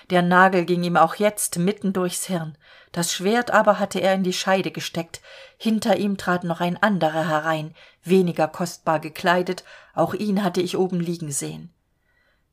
der 0.10 0.22
nagel 0.22 0.66
ging 0.66 0.84
ihm 0.84 0.98
auch 0.98 1.16
jetzt 1.16 1.58
mitten 1.58 1.94
durchs 1.94 2.26
hirn. 2.26 2.58
Das 2.92 3.14
schwert 3.14 3.52
aber 3.52 3.80
hatte 3.80 4.00
er 4.00 4.14
in 4.14 4.24
die 4.24 4.34
scheide 4.34 4.72
gesteckt. 4.72 5.22
Hinter 5.58 5.98
ihm 5.98 6.18
trat 6.18 6.44
noch 6.44 6.62
ein 6.62 6.82
anderer 6.82 7.28
herein 7.28 7.76
weniger 8.04 8.48
kostbar 8.48 9.00
gekleidet. 9.00 9.64
Auch 9.94 10.14
ihn 10.14 10.44
hatte 10.44 10.62
ich 10.62 10.78
oben 10.78 11.00
liegen 11.00 11.32
sehen. 11.32 11.74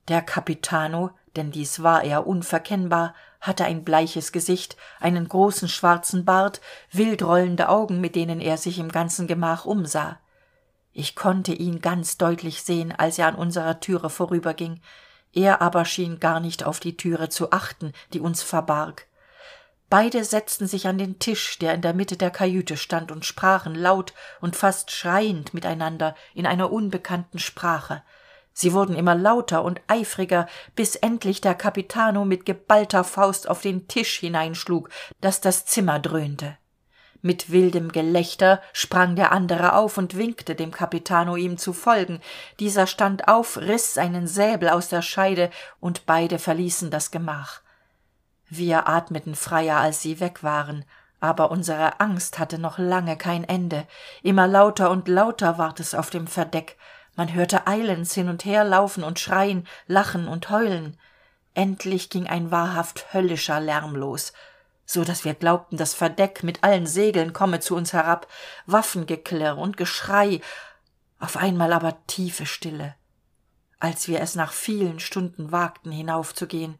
Der 0.08 0.22
capitano 0.22 1.10
denn 1.36 1.50
dies 1.50 1.82
war 1.82 2.04
er 2.04 2.26
unverkennbar 2.26 3.14
hatte 3.40 3.64
ein 3.64 3.84
bleiches 3.84 4.32
gesicht 4.32 4.76
einen 5.00 5.28
großen 5.28 5.68
schwarzen 5.68 6.24
bart 6.24 6.60
wild 6.92 7.22
rollende 7.22 7.68
augen 7.68 8.00
mit 8.00 8.14
denen 8.14 8.40
er 8.40 8.56
sich 8.56 8.78
im 8.78 8.90
ganzen 8.90 9.26
gemach 9.26 9.64
umsah. 9.64 10.18
Ich 10.92 11.16
konnte 11.16 11.52
ihn 11.52 11.80
ganz 11.80 12.18
deutlich 12.18 12.62
sehen 12.62 12.92
als 12.92 13.18
er 13.18 13.26
an 13.26 13.34
unserer 13.34 13.80
türe 13.80 14.10
vorüberging 14.10 14.80
er 15.34 15.60
aber 15.60 15.84
schien 15.84 16.20
gar 16.20 16.40
nicht 16.40 16.64
auf 16.64 16.80
die 16.80 16.96
türe 16.96 17.28
zu 17.28 17.52
achten 17.52 17.92
die 18.12 18.20
uns 18.20 18.42
verbarg. 18.42 19.06
Beide 19.90 20.24
setzten 20.24 20.66
sich 20.66 20.86
an 20.86 20.98
den 20.98 21.18
tisch 21.18 21.58
der 21.58 21.74
in 21.74 21.82
der 21.82 21.94
mitte 21.94 22.16
der 22.16 22.30
kajüte 22.30 22.76
stand 22.76 23.12
und 23.12 23.24
sprachen 23.24 23.74
laut 23.74 24.12
und 24.40 24.56
fast 24.56 24.90
schreiend 24.90 25.54
miteinander 25.54 26.14
in 26.34 26.46
einer 26.46 26.72
unbekannten 26.72 27.38
sprache. 27.38 28.02
Sie 28.52 28.72
wurden 28.72 28.94
immer 28.94 29.14
lauter 29.14 29.64
und 29.64 29.80
eifriger 29.88 30.46
bis 30.76 30.94
endlich 30.94 31.40
der 31.40 31.54
capitano 31.54 32.24
mit 32.24 32.46
geballter 32.46 33.04
faust 33.04 33.48
auf 33.48 33.60
den 33.60 33.88
tisch 33.88 34.20
hineinschlug 34.20 34.90
dass 35.20 35.40
das 35.40 35.66
zimmer 35.66 35.98
dröhnte 35.98 36.56
mit 37.24 37.50
wildem 37.50 37.90
gelächter 37.90 38.60
sprang 38.74 39.16
der 39.16 39.32
andere 39.32 39.74
auf 39.76 39.96
und 39.96 40.14
winkte 40.16 40.54
dem 40.54 40.70
capitano 40.70 41.36
ihm 41.36 41.56
zu 41.56 41.72
folgen. 41.72 42.20
Dieser 42.60 42.86
stand 42.86 43.28
auf 43.28 43.56
riß 43.56 43.94
seinen 43.94 44.26
säbel 44.26 44.68
aus 44.68 44.90
der 44.90 45.00
scheide 45.00 45.50
und 45.80 46.04
beide 46.04 46.38
verließen 46.38 46.90
das 46.90 47.10
gemach. 47.10 47.62
Wir 48.50 48.88
atmeten 48.88 49.34
freier 49.34 49.78
als 49.78 50.02
sie 50.02 50.20
weg 50.20 50.42
waren. 50.42 50.84
Aber 51.18 51.50
unsere 51.50 52.00
angst 52.00 52.38
hatte 52.38 52.58
noch 52.58 52.76
lange 52.76 53.16
kein 53.16 53.44
ende. 53.44 53.86
Immer 54.22 54.46
lauter 54.46 54.90
und 54.90 55.08
lauter 55.08 55.56
ward 55.56 55.80
es 55.80 55.94
auf 55.94 56.10
dem 56.10 56.26
verdeck. 56.26 56.76
Man 57.16 57.32
hörte 57.32 57.66
eilends 57.66 58.12
hin 58.12 58.28
und 58.28 58.44
her 58.44 58.64
laufen 58.64 59.02
und 59.02 59.18
schreien 59.18 59.66
lachen 59.86 60.28
und 60.28 60.50
heulen. 60.50 60.98
Endlich 61.54 62.10
ging 62.10 62.26
ein 62.26 62.50
wahrhaft 62.50 63.14
höllischer 63.14 63.60
lärm 63.60 63.96
los 63.96 64.34
so 64.86 65.04
dass 65.04 65.24
wir 65.24 65.34
glaubten 65.34 65.76
das 65.76 65.94
verdeck 65.94 66.42
mit 66.42 66.62
allen 66.62 66.86
segeln 66.86 67.32
komme 67.32 67.60
zu 67.60 67.74
uns 67.74 67.92
herab. 67.92 68.26
Waffengeklirr 68.66 69.56
und 69.56 69.76
geschrei 69.76 70.40
auf 71.18 71.36
einmal 71.36 71.72
aber 71.72 72.06
tiefe 72.06 72.46
stille. 72.46 72.94
Als 73.80 74.08
wir 74.08 74.20
es 74.20 74.34
nach 74.34 74.52
vielen 74.52 75.00
stunden 75.00 75.52
wagten 75.52 75.90
hinaufzugehen 75.90 76.78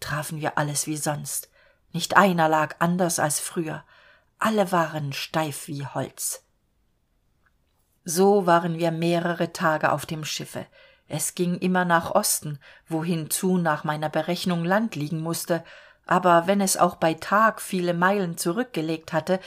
trafen 0.00 0.40
wir 0.40 0.58
alles 0.58 0.86
wie 0.86 0.96
sonst. 0.96 1.50
Nicht 1.92 2.16
einer 2.16 2.48
lag 2.48 2.76
anders 2.78 3.18
als 3.18 3.40
früher. 3.40 3.84
Alle 4.38 4.70
waren 4.70 5.12
steif 5.12 5.68
wie 5.68 5.86
holz. 5.86 6.44
So 8.04 8.46
waren 8.46 8.78
wir 8.78 8.90
mehrere 8.90 9.52
tage 9.52 9.92
auf 9.92 10.06
dem 10.06 10.24
schiffe. 10.24 10.66
Es 11.08 11.34
ging 11.34 11.56
immer 11.58 11.84
nach 11.84 12.10
osten 12.10 12.58
wohin 12.86 13.30
zu 13.30 13.56
nach 13.56 13.84
meiner 13.84 14.10
berechnung 14.10 14.64
land 14.64 14.94
liegen 14.94 15.20
musste 15.20 15.64
aber 16.08 16.46
wenn 16.46 16.60
es 16.60 16.76
auch 16.76 16.96
bei 16.96 17.14
tag 17.14 17.60
viele 17.60 17.94
meilen 17.94 18.36
zurückgelegt 18.36 19.12
hatte 19.12 19.38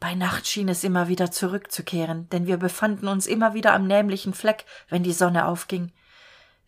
bei 0.00 0.14
nacht 0.14 0.46
schien 0.46 0.68
es 0.68 0.84
immer 0.84 1.08
wieder 1.08 1.30
zurückzukehren 1.30 2.28
denn 2.30 2.46
wir 2.46 2.56
befanden 2.56 3.08
uns 3.08 3.26
immer 3.26 3.54
wieder 3.54 3.72
am 3.72 3.86
nämlichen 3.86 4.34
fleck 4.34 4.64
wenn 4.88 5.02
die 5.02 5.12
sonne 5.12 5.46
aufging. 5.46 5.92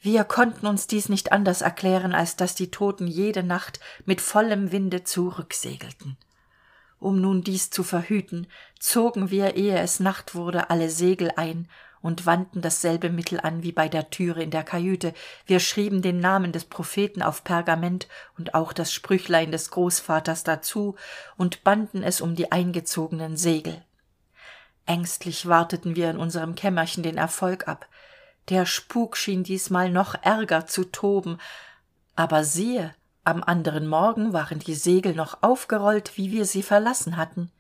Wir 0.01 0.25
konnten 0.25 0.67
uns 0.67 0.87
dies 0.87 1.09
nicht 1.09 1.33
anders 1.33 1.61
erklären 1.61 2.15
als 2.15 2.37
dass 2.37 2.55
die 2.55 2.71
toten 2.71 3.07
jede 3.07 3.43
nacht 3.43 3.81
mit 4.05 4.21
vollem 4.21 4.71
winde 4.71 5.05
zurücksegelten. 5.05 6.17
Um 7.01 7.21
nun 7.21 7.43
dies 7.43 7.71
zu 7.71 7.83
verhüten 7.83 8.47
zogen 8.79 9.31
wir 9.31 9.57
ehe 9.57 9.79
es 9.79 10.01
nacht 10.01 10.35
wurde 10.35 10.71
alle 10.71 10.91
segel 10.91 11.33
ein 11.37 11.69
und 12.01 12.27
wandten 12.27 12.61
dasselbe 12.61 13.11
mittel 13.11 13.41
an 13.41 13.63
wie 13.63 13.73
bei 13.73 13.89
der 13.89 14.11
türe 14.11 14.43
in 14.43 14.51
der 14.51 14.65
kajüte. 14.65 15.15
Wir 15.47 15.61
schrieben 15.61 16.03
den 16.03 16.21
namen 16.21 16.53
des 16.53 16.65
propheten 16.65 17.23
auf 17.23 17.45
pergament 17.45 18.09
und 18.37 18.55
auch 18.55 18.73
das 18.73 18.93
sprüchlein 18.93 19.51
des 19.51 19.71
großvaters 19.71 20.45
dazu 20.45 20.97
und 21.37 21.65
banden 21.65 22.03
es 22.03 22.21
um 22.21 22.35
die 22.35 22.53
eingezogenen 22.53 23.37
segel. 23.37 23.83
Ängstlich 24.87 25.47
warteten 25.47 25.97
wir 25.97 26.11
in 26.11 26.17
unserem 26.17 26.55
kämmerchen 26.55 27.03
den 27.03 27.19
erfolg 27.19 27.69
ab. 27.69 27.89
Der 28.49 28.65
spuk 28.65 29.17
schien 29.17 29.45
diesmal 29.45 29.91
noch 29.91 30.15
ärger 30.23 30.67
zu 30.67 30.85
toben. 30.85 31.39
Aber 32.17 32.45
siehe 32.45 32.95
am 33.25 33.43
anderen 33.43 33.87
morgen 33.87 34.33
waren 34.33 34.59
die 34.59 34.75
segel 34.75 35.15
noch 35.15 35.43
aufgerollt 35.43 36.17
wie 36.17 36.33
wir 36.33 36.47
sie 36.47 36.63
verlassen 36.63 37.19
hatten 37.19 37.53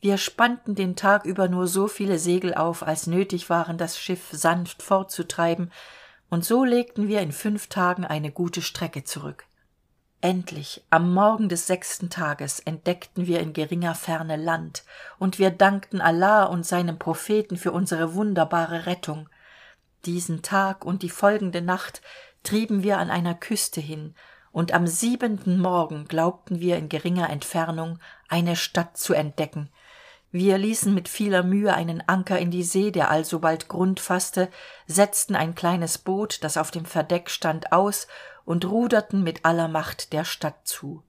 wir 0.00 0.18
spannten 0.18 0.74
den 0.74 0.94
tag 0.94 1.24
über 1.24 1.48
nur 1.48 1.66
so 1.66 1.88
viele 1.88 2.18
segel 2.18 2.54
auf 2.54 2.82
als 2.86 3.06
nötig 3.06 3.48
waren 3.48 3.78
das 3.78 3.98
schiff 3.98 4.28
sanft 4.30 4.82
fortzutreiben 4.82 5.72
und 6.28 6.44
so 6.44 6.64
legten 6.64 7.08
wir 7.08 7.20
in 7.20 7.32
fünf 7.32 7.68
tagen 7.68 8.04
eine 8.04 8.30
gute 8.30 8.60
strecke 8.60 9.04
zurück. 9.04 9.44
Endlich 10.20 10.84
am 10.90 11.12
morgen 11.12 11.48
des 11.48 11.66
sechsten 11.66 12.10
tages 12.10 12.60
entdeckten 12.60 13.26
wir 13.26 13.40
in 13.40 13.52
geringer 13.52 13.94
ferne 13.94 14.36
land 14.36 14.84
und 15.18 15.38
wir 15.38 15.50
dankten 15.50 16.00
allah 16.00 16.44
und 16.44 16.66
seinem 16.66 16.98
propheten 16.98 17.56
für 17.56 17.72
unsere 17.72 18.14
wunderbare 18.14 18.86
rettung. 18.86 19.28
Diesen 20.04 20.42
tag 20.42 20.84
und 20.84 21.02
die 21.02 21.10
folgende 21.10 21.62
nacht 21.62 22.02
trieben 22.42 22.82
wir 22.82 22.98
an 22.98 23.10
einer 23.10 23.34
küste 23.34 23.80
hin 23.80 24.14
und 24.52 24.72
am 24.72 24.86
siebenten 24.86 25.58
morgen 25.58 26.06
glaubten 26.08 26.60
wir 26.60 26.76
in 26.76 26.88
geringer 26.88 27.30
entfernung 27.30 27.98
eine 28.28 28.56
stadt 28.56 28.96
zu 28.96 29.14
entdecken 29.14 29.70
wir 30.32 30.58
ließen 30.58 30.92
mit 30.92 31.08
vieler 31.08 31.42
mühe 31.42 31.72
einen 31.72 32.02
anker 32.08 32.38
in 32.38 32.50
die 32.50 32.64
see 32.64 32.90
der 32.90 33.10
alsobald 33.10 33.68
grund 33.68 34.00
fasste 34.00 34.48
setzten 34.86 35.36
ein 35.36 35.54
kleines 35.54 35.98
boot 35.98 36.42
das 36.42 36.56
auf 36.56 36.70
dem 36.70 36.84
verdeck 36.84 37.30
stand 37.30 37.72
aus 37.72 38.08
und 38.44 38.64
ruderten 38.64 39.22
mit 39.22 39.44
aller 39.44 39.68
macht 39.68 40.12
der 40.12 40.24
stadt 40.24 40.66
zu. 40.66 41.02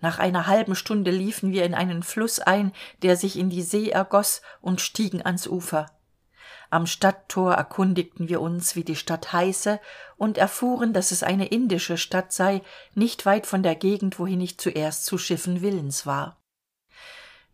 Nach 0.00 0.18
einer 0.18 0.46
halben 0.46 0.74
stunde 0.74 1.10
liefen 1.10 1.52
wir 1.52 1.64
in 1.64 1.74
einen 1.74 2.02
fluß 2.02 2.40
ein 2.40 2.72
der 3.02 3.16
sich 3.16 3.38
in 3.38 3.48
die 3.50 3.62
see 3.62 3.90
ergoß 3.90 4.42
und 4.60 4.80
stiegen 4.80 5.24
ans 5.24 5.46
ufer. 5.46 5.86
Am 6.70 6.86
stadttor 6.86 7.54
erkundigten 7.54 8.28
wir 8.28 8.40
uns 8.40 8.76
wie 8.76 8.84
die 8.84 8.96
stadt 8.96 9.32
heiße 9.32 9.80
und 10.16 10.36
erfuhren 10.36 10.92
dass 10.92 11.12
es 11.12 11.22
eine 11.22 11.46
indische 11.46 11.96
stadt 11.96 12.32
sei 12.32 12.62
nicht 12.94 13.24
weit 13.24 13.46
von 13.46 13.62
der 13.62 13.76
gegend 13.76 14.18
wohin 14.18 14.40
ich 14.40 14.58
zuerst 14.58 15.04
zu 15.04 15.16
schiffen 15.16 15.62
willens 15.62 16.06
war 16.06 16.37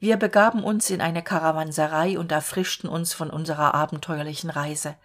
wir 0.00 0.16
begaben 0.16 0.62
uns 0.62 0.90
in 0.90 1.00
eine 1.00 1.22
karawanserei 1.22 2.18
und 2.18 2.32
erfrischten 2.32 2.88
uns 2.88 3.14
von 3.14 3.30
unserer 3.30 3.74
abenteuerlichen 3.74 4.50
reise. 4.50 4.96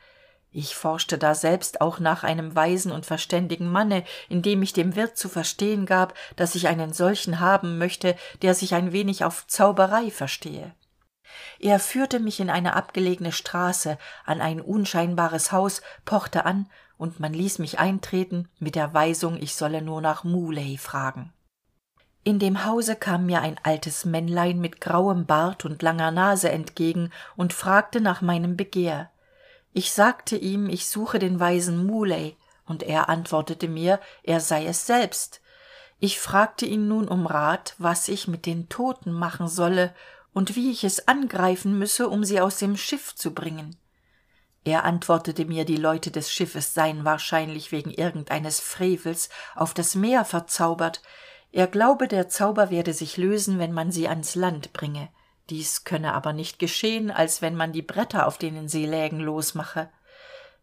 Ich 0.52 0.76
forschte 0.76 1.18
daselbst 1.18 1.80
auch 1.80 2.00
nach 2.00 2.24
einem 2.24 2.56
weisen 2.56 2.92
und 2.92 3.06
verständigen 3.06 3.68
manne 3.72 4.04
indem 4.30 4.64
ich 4.64 4.74
dem 4.74 4.96
wirt 4.96 5.16
zu 5.16 5.30
verstehen 5.30 5.86
gab 5.86 6.16
dass 6.38 6.56
ich 6.56 6.68
einen 6.68 6.92
solchen 6.92 7.40
haben 7.40 7.78
möchte 7.78 8.16
der 8.42 8.56
sich 8.56 8.74
ein 8.74 8.92
wenig 8.92 9.24
auf 9.24 9.46
zauberei 9.48 10.10
verstehe. 10.10 10.74
Er 11.60 11.80
führte 11.80 12.20
mich 12.20 12.40
in 12.40 12.50
eine 12.50 12.76
abgelegene 12.76 13.32
straße 13.32 13.98
an 14.26 14.42
ein 14.42 14.60
unscheinbares 14.60 15.52
haus 15.52 15.84
pochte 16.04 16.46
an 16.46 16.68
und 16.98 17.20
man 17.20 17.34
ließ 17.34 17.60
mich 17.60 17.78
eintreten 17.78 18.50
mit 18.58 18.74
der 18.74 18.94
weisung 18.94 19.38
ich 19.40 19.54
solle 19.54 19.84
nur 19.84 20.02
nach 20.02 20.24
muley 20.24 20.78
fragen 20.78 21.32
in 22.24 22.40
dem 22.40 22.66
hause 22.66 22.96
kam 22.96 23.26
mir 23.26 23.42
ein 23.42 23.58
altes 23.64 24.06
männlein 24.06 24.60
mit 24.60 24.82
grauem 24.82 25.26
bart 25.26 25.66
und 25.66 25.82
langer 25.82 26.12
nase 26.12 26.50
entgegen 26.50 27.12
und 27.36 27.54
fragte 27.54 28.02
nach 28.02 28.22
meinem 28.22 28.58
begehr. 28.58 29.10
Ich 29.74 29.94
sagte 29.94 30.36
ihm 30.36 30.70
ich 30.70 30.88
suche 30.88 31.20
den 31.20 31.40
weisen 31.40 31.86
muley 31.86 32.36
und 32.66 32.84
er 32.84 33.10
antwortete 33.10 33.68
mir 33.68 34.00
er 34.24 34.42
sei 34.42 34.66
es 34.66 34.86
selbst. 34.86 35.42
Ich 36.00 36.20
fragte 36.20 36.66
ihn 36.66 36.88
nun 36.88 37.08
um 37.08 37.26
rat 37.26 37.76
was 37.78 38.08
ich 38.10 38.28
mit 38.28 38.46
den 38.46 38.70
toten 38.70 39.12
machen 39.12 39.48
solle 39.48 39.94
und 40.34 40.56
wie 40.56 40.72
ich 40.72 40.84
es 40.84 41.08
angreifen 41.08 41.80
müsse 41.80 42.10
um 42.10 42.24
sie 42.24 42.42
aus 42.42 42.58
dem 42.58 42.76
schiff 42.78 43.16
zu 43.16 43.34
bringen. 43.34 43.78
Er 44.66 44.84
antwortete 44.84 45.46
mir 45.46 45.64
die 45.64 45.78
leute 45.78 46.12
des 46.12 46.32
schiffes 46.32 46.74
seien 46.74 47.06
wahrscheinlich 47.06 47.72
wegen 47.72 47.92
irgendeines 47.92 48.60
frevels 48.60 49.30
auf 49.56 49.74
das 49.74 49.96
meer 49.96 50.26
verzaubert 50.26 51.02
er 51.52 51.68
glaube 51.68 52.08
der 52.08 52.30
zauber 52.30 52.70
werde 52.70 52.94
sich 52.94 53.18
lösen 53.18 53.58
wenn 53.60 53.72
man 53.72 53.92
sie 53.92 54.08
ans 54.08 54.36
land 54.36 54.72
bringe. 54.74 55.10
Dies 55.50 55.84
könne 55.84 56.14
aber 56.14 56.32
nicht 56.32 56.60
geschehen 56.60 57.10
als 57.10 57.42
wenn 57.42 57.56
man 57.56 57.72
die 57.72 57.82
bretter 57.82 58.28
auf 58.28 58.38
denen 58.38 58.68
sie 58.68 58.86
lägen 58.86 59.20
losmache. 59.20 59.90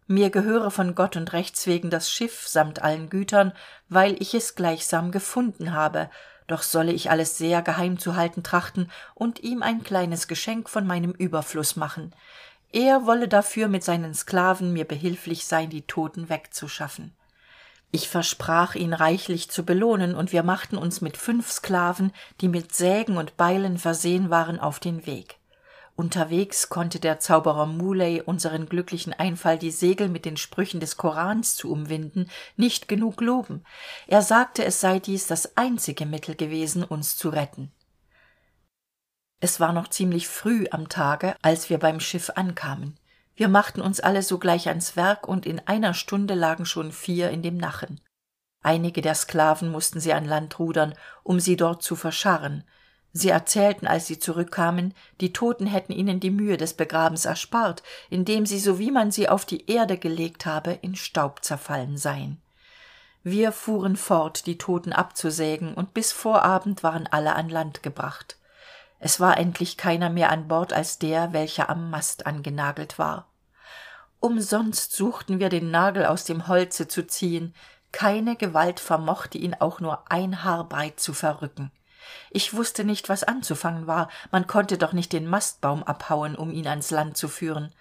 Mir 0.06 0.30
gehöre 0.30 0.70
von 0.70 0.94
gott 0.94 1.16
und 1.16 1.32
rechts 1.32 1.66
wegen 1.66 1.90
das 1.90 2.10
schiff 2.10 2.46
samt 2.46 2.82
allen 2.82 3.10
gütern 3.10 3.52
weil 3.88 4.20
ich 4.22 4.34
es 4.34 4.54
gleichsam 4.54 5.10
gefunden 5.10 5.72
habe. 5.72 6.08
Doch 6.46 6.62
solle 6.62 6.92
ich 6.92 7.10
alles 7.10 7.36
sehr 7.36 7.62
geheim 7.62 7.98
zu 7.98 8.14
halten 8.14 8.44
trachten 8.44 8.88
und 9.14 9.40
ihm 9.40 9.64
ein 9.64 9.82
kleines 9.82 10.28
geschenk 10.28 10.70
von 10.70 10.86
meinem 10.86 11.10
überfluß 11.10 11.74
machen. 11.74 12.14
Er 12.70 13.06
wolle 13.06 13.26
dafür 13.26 13.66
mit 13.66 13.82
seinen 13.82 14.14
sklaven 14.14 14.72
mir 14.72 14.84
behilflich 14.84 15.46
sein 15.46 15.70
die 15.70 15.82
toten 15.82 16.28
wegzuschaffen 16.28 17.15
ich 17.96 18.10
versprach 18.10 18.74
ihn 18.74 18.92
reichlich 18.92 19.50
zu 19.50 19.64
belohnen 19.64 20.14
und 20.14 20.30
wir 20.30 20.42
machten 20.42 20.76
uns 20.76 21.00
mit 21.00 21.16
fünf 21.16 21.50
sklaven 21.50 22.12
die 22.42 22.48
mit 22.48 22.74
sägen 22.74 23.16
und 23.16 23.38
beilen 23.38 23.78
versehen 23.78 24.28
waren 24.28 24.60
auf 24.60 24.78
den 24.78 25.06
weg. 25.06 25.38
Unterwegs 25.96 26.68
konnte 26.68 27.00
der 27.00 27.20
zauberer 27.20 27.64
muley 27.64 28.20
unseren 28.20 28.68
glücklichen 28.68 29.14
einfall 29.14 29.58
die 29.58 29.70
segel 29.70 30.10
mit 30.10 30.26
den 30.26 30.36
sprüchen 30.36 30.78
des 30.78 30.98
korans 30.98 31.56
zu 31.56 31.72
umwinden 31.72 32.28
nicht 32.54 32.86
genug 32.86 33.22
loben. 33.22 33.64
Er 34.06 34.20
sagte 34.20 34.62
es 34.62 34.78
sei 34.78 34.98
dies 34.98 35.26
das 35.26 35.56
einzige 35.56 36.04
mittel 36.04 36.34
gewesen 36.34 36.84
uns 36.84 37.16
zu 37.16 37.30
retten. 37.30 37.72
Es 39.40 39.58
war 39.58 39.72
noch 39.72 39.88
ziemlich 39.88 40.28
früh 40.28 40.66
am 40.70 40.90
tage 40.90 41.34
als 41.40 41.70
wir 41.70 41.78
beim 41.78 42.00
schiff 42.00 42.30
ankamen 42.36 42.98
wir 43.36 43.48
machten 43.48 43.82
uns 43.82 44.00
alle 44.00 44.22
sogleich 44.22 44.68
ans 44.68 44.96
werk 44.96 45.28
und 45.28 45.44
in 45.44 45.60
einer 45.66 45.92
stunde 45.92 46.34
lagen 46.34 46.64
schon 46.64 46.90
vier 46.90 47.30
in 47.30 47.42
dem 47.42 47.58
nachen. 47.58 48.00
Einige 48.62 49.02
der 49.02 49.14
sklaven 49.14 49.70
mussten 49.70 50.00
sie 50.00 50.14
an 50.14 50.24
land 50.24 50.58
rudern 50.58 50.94
um 51.22 51.38
sie 51.38 51.56
dort 51.56 51.82
zu 51.82 51.96
verscharren. 51.96 52.64
Sie 53.12 53.28
erzählten 53.28 53.86
als 53.86 54.06
sie 54.06 54.18
zurückkamen 54.18 54.94
die 55.20 55.32
toten 55.32 55.66
hätten 55.66 55.92
ihnen 55.92 56.18
die 56.18 56.30
mühe 56.30 56.56
des 56.56 56.74
begrabens 56.74 57.26
erspart 57.26 57.82
indem 58.08 58.46
sie 58.46 58.58
so 58.58 58.78
wie 58.78 58.90
man 58.90 59.10
sie 59.10 59.28
auf 59.28 59.44
die 59.44 59.70
erde 59.70 59.98
gelegt 59.98 60.46
habe 60.46 60.72
in 60.72 60.96
staub 60.96 61.44
zerfallen 61.44 61.98
seien. 61.98 62.40
Wir 63.22 63.52
fuhren 63.52 63.96
fort 63.96 64.46
die 64.46 64.56
toten 64.56 64.92
abzusägen 64.92 65.74
und 65.74 65.92
bis 65.92 66.10
vor 66.12 66.42
abend 66.42 66.82
waren 66.82 67.06
alle 67.06 67.34
an 67.34 67.50
land 67.50 67.82
gebracht 67.82 68.38
es 68.98 69.20
war 69.20 69.36
endlich 69.38 69.76
keiner 69.76 70.10
mehr 70.10 70.30
an 70.30 70.48
bord 70.48 70.72
als 70.72 70.98
der 70.98 71.32
welcher 71.32 71.68
am 71.68 71.90
mast 71.90 72.26
angenagelt 72.26 72.98
war. 72.98 73.28
Umsonst 74.20 74.92
suchten 74.92 75.38
wir 75.38 75.50
den 75.50 75.70
nagel 75.70 76.06
aus 76.06 76.24
dem 76.24 76.48
holze 76.48 76.88
zu 76.88 77.06
ziehen. 77.06 77.54
Keine 77.92 78.36
gewalt 78.36 78.80
vermochte 78.80 79.38
ihn 79.38 79.54
auch 79.54 79.80
nur 79.80 80.10
ein 80.10 80.42
haar 80.42 80.64
breit 80.64 80.98
zu 80.98 81.12
verrücken. 81.12 81.70
Ich 82.30 82.54
wusste 82.54 82.84
nicht 82.84 83.08
was 83.08 83.24
anzufangen 83.24 83.86
war. 83.86 84.08
Man 84.30 84.46
konnte 84.46 84.78
doch 84.78 84.92
nicht 84.92 85.12
den 85.12 85.26
mastbaum 85.26 85.82
abhauen 85.82 86.34
um 86.34 86.50
ihn 86.50 86.66
ans 86.66 86.90
land 86.90 87.16
zu 87.16 87.28
führen. 87.28 87.74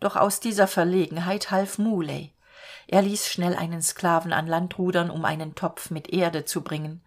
Doch 0.00 0.16
aus 0.16 0.40
dieser 0.40 0.66
verlegenheit 0.66 1.50
half 1.50 1.78
muley. 1.78 2.32
Er 2.86 3.02
ließ 3.02 3.28
schnell 3.28 3.56
einen 3.56 3.82
sklaven 3.82 4.32
an 4.32 4.46
land 4.46 4.78
rudern 4.78 5.10
um 5.10 5.24
einen 5.24 5.54
topf 5.54 5.90
mit 5.90 6.08
erde 6.08 6.44
zu 6.44 6.62
bringen 6.62 7.02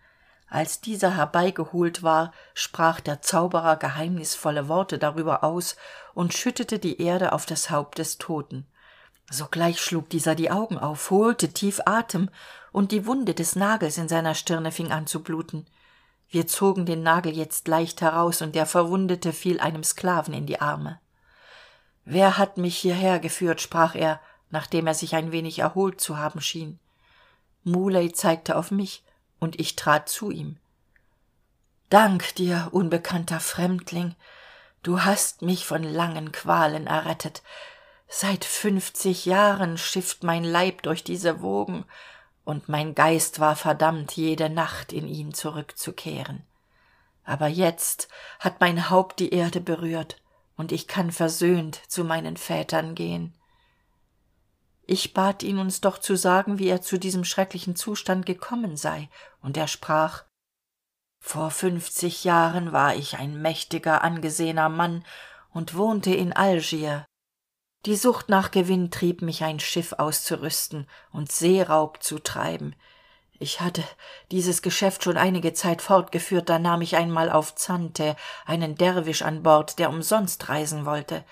als 0.50 0.82
dieser 0.82 1.16
herbeigeholt 1.16 2.02
war 2.04 2.32
sprach 2.54 3.00
der 3.00 3.22
zauberer 3.22 3.78
geheimnisvolle 3.78 4.68
worte 4.68 4.98
darüber 4.98 5.44
aus 5.44 5.76
und 6.14 6.34
schüttete 6.34 6.80
die 6.80 7.02
erde 7.02 7.34
auf 7.34 7.46
das 7.46 7.70
haupt 7.70 7.98
des 7.98 8.18
toten. 8.18 8.66
Sogleich 9.30 9.80
schlug 9.80 10.10
dieser 10.10 10.34
die 10.34 10.50
augen 10.50 10.78
auf 10.78 11.12
holte 11.12 11.50
tief 11.50 11.82
atem 11.86 12.30
und 12.72 12.92
die 12.92 13.06
wunde 13.06 13.34
des 13.34 13.56
nagels 13.56 13.98
in 13.98 14.10
seiner 14.10 14.34
stirne 14.34 14.72
fing 14.72 14.92
an 14.92 15.06
zu 15.06 15.22
bluten. 15.22 15.68
Wir 16.30 16.48
zogen 16.48 16.86
den 16.86 17.04
nagel 17.04 17.36
jetzt 17.36 17.68
leicht 17.68 18.02
heraus 18.02 18.42
und 18.42 18.56
der 18.56 18.66
verwundete 18.66 19.34
fiel 19.34 19.60
einem 19.60 19.84
sklaven 19.84 20.34
in 20.34 20.46
die 20.46 20.62
arme. 20.62 21.00
Wer 22.06 22.38
hat 22.38 22.58
mich 22.58 22.78
hierher 22.78 23.20
geführt? 23.20 23.62
sprach 23.62 23.96
er 23.96 24.20
nachdem 24.50 24.88
er 24.88 24.94
sich 24.94 25.16
ein 25.16 25.32
wenig 25.32 25.60
erholt 25.60 26.02
zu 26.02 26.18
haben 26.18 26.42
schien. 26.42 26.80
Muley 27.64 28.12
zeigte 28.12 28.56
auf 28.56 28.72
mich 28.72 29.04
und 29.40 29.60
ich 29.60 29.76
trat 29.76 30.10
zu 30.10 30.32
ihm. 30.32 30.58
Dank 31.90 32.36
dir 32.36 32.70
unbekannter 32.72 33.40
fremdling. 33.40 34.16
Du 34.84 35.04
hast 35.04 35.42
mich 35.42 35.66
von 35.66 35.84
langen 35.84 36.32
qualen 36.32 36.88
errettet. 36.88 37.42
Seit 38.08 38.46
fünfzig 38.46 39.26
jahren 39.26 39.78
schifft 39.78 40.24
mein 40.24 40.44
leib 40.44 40.84
durch 40.84 41.04
diese 41.04 41.42
wogen 41.42 41.86
und 42.44 42.70
mein 42.70 42.96
geist 42.96 43.40
war 43.40 43.56
verdammt 43.56 44.14
jede 44.14 44.50
nacht 44.50 44.94
in 44.94 45.08
ihn 45.08 45.34
zurückzukehren. 45.34 46.44
Aber 47.24 47.48
jetzt 47.48 48.08
hat 48.40 48.60
mein 48.60 48.90
haupt 48.90 49.20
die 49.20 49.34
erde 49.34 49.62
berührt 49.62 50.22
und 50.58 50.72
ich 50.72 50.88
kann 50.88 51.12
versöhnt 51.12 51.82
zu 51.88 52.04
meinen 52.04 52.38
vätern 52.38 52.96
gehen 52.96 53.34
ich 54.90 55.14
bat 55.14 55.44
ihn 55.44 55.60
uns 55.60 55.82
doch 55.82 56.00
zu 56.00 56.16
sagen 56.16 56.60
wie 56.60 56.68
er 56.68 56.82
zu 56.82 56.98
diesem 56.98 57.24
schrecklichen 57.24 57.76
zustand 57.76 58.26
gekommen 58.26 58.76
sei. 58.76 59.10
Und 59.42 59.56
er 59.56 59.68
sprach 59.68 60.24
vor 61.20 61.52
fünfzig 61.52 62.24
jahren 62.24 62.72
war 62.72 62.96
ich 62.96 63.18
ein 63.18 63.42
mächtiger 63.42 64.04
angesehener 64.04 64.70
mann 64.70 65.06
und 65.52 65.76
wohnte 65.76 66.14
in 66.14 66.34
algier. 66.34 67.06
Die 67.86 67.96
sucht 67.96 68.30
nach 68.30 68.52
gewinn 68.52 68.90
trieb 68.92 69.22
mich 69.22 69.44
ein 69.44 69.60
schiff 69.60 69.94
auszurüsten 69.94 70.88
und 71.12 71.32
seeraub 71.32 72.02
zu 72.02 72.20
treiben. 72.20 72.76
Ich 73.38 73.62
hatte 73.62 73.84
dieses 74.32 74.62
geschäft 74.62 75.04
schon 75.04 75.18
einige 75.18 75.54
zeit 75.54 75.82
fortgeführt 75.82 76.50
da 76.50 76.60
nahm 76.60 76.82
ich 76.82 76.98
einmal 76.98 77.30
auf 77.30 77.56
zante 77.56 78.16
einen 78.46 78.76
derwisch 78.76 79.22
an 79.22 79.44
bord 79.44 79.80
der 79.80 79.90
umsonst 79.90 80.50
reisen 80.50 80.86
wollte 80.86 81.24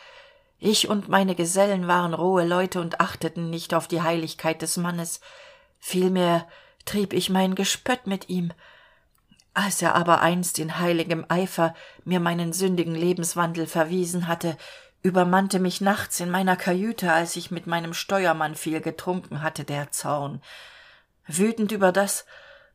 ich 0.59 0.89
und 0.89 1.07
meine 1.07 1.35
gesellen 1.35 1.87
waren 1.87 2.13
rohe 2.13 2.45
leute 2.45 2.81
und 2.81 2.99
achteten 2.99 3.49
nicht 3.49 3.73
auf 3.73 3.87
die 3.87 4.01
heiligkeit 4.01 4.61
des 4.61 4.77
mannes. 4.77 5.21
Vielmehr 5.79 6.47
trieb 6.85 7.13
ich 7.13 7.29
mein 7.29 7.55
gespött 7.55 8.07
mit 8.07 8.29
ihm. 8.29 8.51
Als 9.53 9.81
er 9.81 9.95
aber 9.95 10.21
einst 10.21 10.59
in 10.59 10.79
heiligem 10.79 11.25
eifer 11.29 11.73
mir 12.05 12.19
meinen 12.19 12.53
sündigen 12.53 12.95
lebenswandel 12.95 13.67
verwiesen 13.67 14.27
hatte 14.27 14.57
übermannte 15.03 15.59
mich 15.59 15.79
nachts 15.79 16.19
in 16.19 16.29
meiner 16.29 16.55
kajüte 16.55 17.11
als 17.13 17.35
ich 17.35 17.51
mit 17.51 17.67
meinem 17.67 17.93
steuermann 17.93 18.55
viel 18.55 18.81
getrunken 18.81 19.41
hatte 19.41 19.63
der 19.63 19.91
zorn 19.91 20.41
wütend 21.27 21.71
über 21.71 21.91
das 21.91 22.25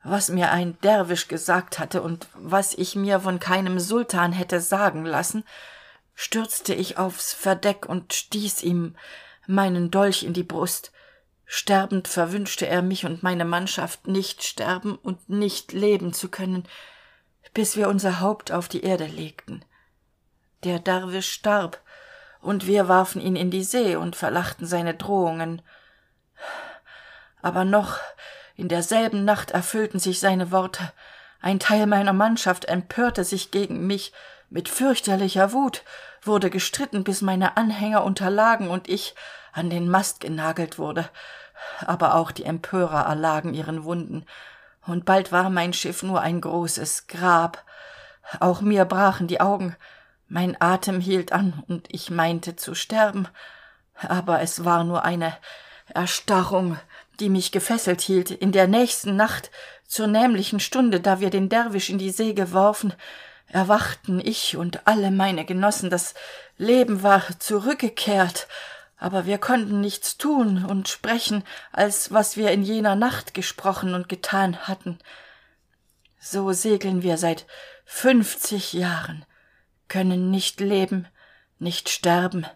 was 0.04 0.28
mir 0.28 0.50
ein 0.50 0.78
derwisch 0.80 1.28
gesagt 1.28 1.78
hatte 1.78 2.02
und 2.02 2.26
was 2.34 2.74
ich 2.74 2.96
mir 2.96 3.20
von 3.20 3.38
keinem 3.38 3.78
sultan 3.78 4.32
hätte 4.32 4.60
sagen 4.60 5.04
lassen 5.04 5.44
stürzte 6.14 6.74
ich 6.74 6.98
aufs 6.98 7.32
verdeck 7.32 7.86
und 7.86 8.12
stieß 8.12 8.62
ihm 8.62 8.96
meinen 9.46 9.90
dolch 9.90 10.22
in 10.22 10.32
die 10.32 10.44
brust. 10.44 10.92
Sterbend 11.44 12.08
verwünschte 12.08 12.66
er 12.66 12.82
mich 12.82 13.04
und 13.04 13.22
meine 13.22 13.44
mannschaft 13.44 14.06
nicht 14.06 14.42
sterben 14.42 14.96
und 14.96 15.28
nicht 15.28 15.72
leben 15.72 16.12
zu 16.12 16.28
können 16.28 16.66
bis 17.54 17.76
wir 17.76 17.88
unser 17.88 18.20
haupt 18.20 18.52
auf 18.52 18.68
die 18.68 18.82
erde 18.82 19.06
legten. 19.06 19.64
Der 20.64 20.78
derwisch 20.78 21.30
starb 21.30 21.80
und 22.40 22.66
wir 22.66 22.88
warfen 22.88 23.20
ihn 23.20 23.36
in 23.36 23.50
die 23.50 23.64
see 23.64 23.96
und 23.96 24.16
verlachten 24.16 24.66
seine 24.66 24.94
drohungen. 24.94 25.62
Aber 27.40 27.64
noch 27.64 27.98
in 28.56 28.68
derselben 28.68 29.24
nacht 29.24 29.50
erfüllten 29.50 29.98
sich 29.98 30.20
seine 30.20 30.50
worte. 30.50 30.92
Ein 31.40 31.58
teil 31.58 31.86
meiner 31.86 32.12
mannschaft 32.12 32.66
empörte 32.66 33.24
sich 33.24 33.50
gegen 33.50 33.86
mich 33.86 34.12
mit 34.52 34.68
fürchterlicher 34.68 35.52
wut 35.52 35.82
wurde 36.22 36.50
gestritten 36.50 37.04
bis 37.04 37.22
meine 37.22 37.56
anhänger 37.56 38.04
unterlagen 38.04 38.68
und 38.68 38.88
ich 38.88 39.14
an 39.52 39.70
den 39.70 39.88
mast 39.88 40.20
genagelt 40.20 40.78
wurde. 40.78 41.08
Aber 41.80 42.14
auch 42.14 42.30
die 42.30 42.44
empörer 42.44 43.06
erlagen 43.06 43.54
ihren 43.54 43.84
wunden. 43.84 44.24
Und 44.86 45.04
bald 45.04 45.32
war 45.32 45.48
mein 45.50 45.72
schiff 45.72 46.02
nur 46.02 46.20
ein 46.20 46.40
großes 46.40 47.06
grab. 47.06 47.64
Auch 48.40 48.60
mir 48.60 48.84
brachen 48.84 49.26
die 49.26 49.40
augen. 49.40 49.76
Mein 50.28 50.60
atem 50.60 51.00
hielt 51.00 51.32
an 51.32 51.62
und 51.68 51.88
ich 51.90 52.10
meinte 52.10 52.56
zu 52.56 52.74
sterben. 52.74 53.28
Aber 53.94 54.40
es 54.40 54.64
war 54.64 54.84
nur 54.84 55.04
eine 55.04 55.36
erstarrung 55.88 56.78
die 57.20 57.28
mich 57.28 57.52
gefesselt 57.52 58.00
hielt. 58.00 58.30
In 58.30 58.52
der 58.52 58.66
nächsten 58.66 59.16
nacht 59.16 59.50
zur 59.86 60.06
nämlichen 60.06 60.60
stunde 60.60 61.00
da 61.00 61.20
wir 61.20 61.30
den 61.30 61.48
derwisch 61.48 61.90
in 61.90 61.98
die 61.98 62.10
see 62.10 62.34
geworfen 62.34 62.94
erwachten 63.52 64.20
ich 64.20 64.56
und 64.56 64.86
alle 64.86 65.10
meine 65.10 65.44
genossen 65.44 65.90
das 65.90 66.14
leben 66.56 67.02
war 67.02 67.22
zurückgekehrt. 67.38 68.48
Aber 68.96 69.26
wir 69.26 69.38
konnten 69.38 69.80
nichts 69.80 70.16
tun 70.16 70.64
und 70.64 70.88
sprechen 70.88 71.44
als 71.72 72.12
was 72.12 72.36
wir 72.36 72.50
in 72.50 72.62
jener 72.62 72.94
nacht 72.94 73.34
gesprochen 73.34 73.94
und 73.94 74.08
getan 74.08 74.68
hatten. 74.68 74.98
So 76.18 76.52
segeln 76.52 77.02
wir 77.02 77.18
seit 77.18 77.46
fünfzig 77.84 78.72
jahren 78.72 79.24
können 79.88 80.30
nicht 80.30 80.60
leben 80.60 81.06
nicht 81.58 81.88
sterben. 81.88 82.46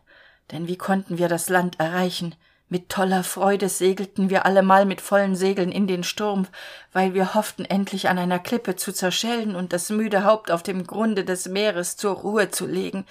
Denn 0.51 0.69
wie 0.69 0.77
konnten 0.77 1.19
wir 1.19 1.29
das 1.29 1.49
land 1.49 1.81
erreichen 1.81 2.35
mit 2.69 2.89
toller 2.89 3.23
freude 3.23 3.69
segelten 3.69 4.29
wir 4.29 4.45
allemal 4.45 4.87
mit 4.87 5.01
vollen 5.01 5.37
segeln 5.37 5.71
in 5.71 5.87
den 5.87 6.03
sturm 6.03 6.49
weil 6.93 7.15
wir 7.15 7.35
hofften 7.35 7.65
endlich 7.65 8.09
an 8.09 8.19
einer 8.19 8.39
klippe 8.39 8.75
zu 8.75 8.93
zerschellen 8.93 9.55
und 9.55 9.73
das 9.73 9.91
müde 9.91 10.25
haupt 10.25 10.51
auf 10.51 10.63
dem 10.63 10.87
grunde 10.87 11.25
des 11.25 11.47
meeres 11.47 11.97
zur 11.97 12.17
ruhe 12.17 12.51
zu 12.51 12.67
legen. 12.67 13.07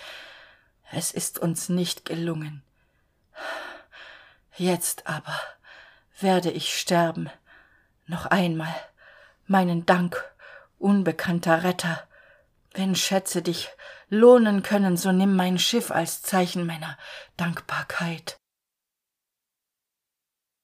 Es 0.92 1.12
ist 1.12 1.40
uns 1.40 1.70
nicht 1.70 2.06
gelungen. 2.06 2.64
Jetzt 4.56 5.08
aber 5.08 5.40
werde 6.20 6.50
ich 6.50 6.78
sterben. 6.78 7.30
Noch 8.08 8.26
einmal 8.26 8.74
meinen 9.46 9.86
dank 9.86 10.24
unbekannter 10.80 11.64
retter. 11.64 12.04
Wenn 12.74 12.96
schätze 12.96 13.42
dich 13.42 13.70
lohnen 14.10 14.64
können 14.64 14.98
so 14.98 15.12
nimm 15.12 15.36
mein 15.36 15.60
schiff 15.60 15.92
als 15.92 16.22
zeichen 16.22 16.66
meiner 16.66 16.98
dankbarkeit 17.38 18.38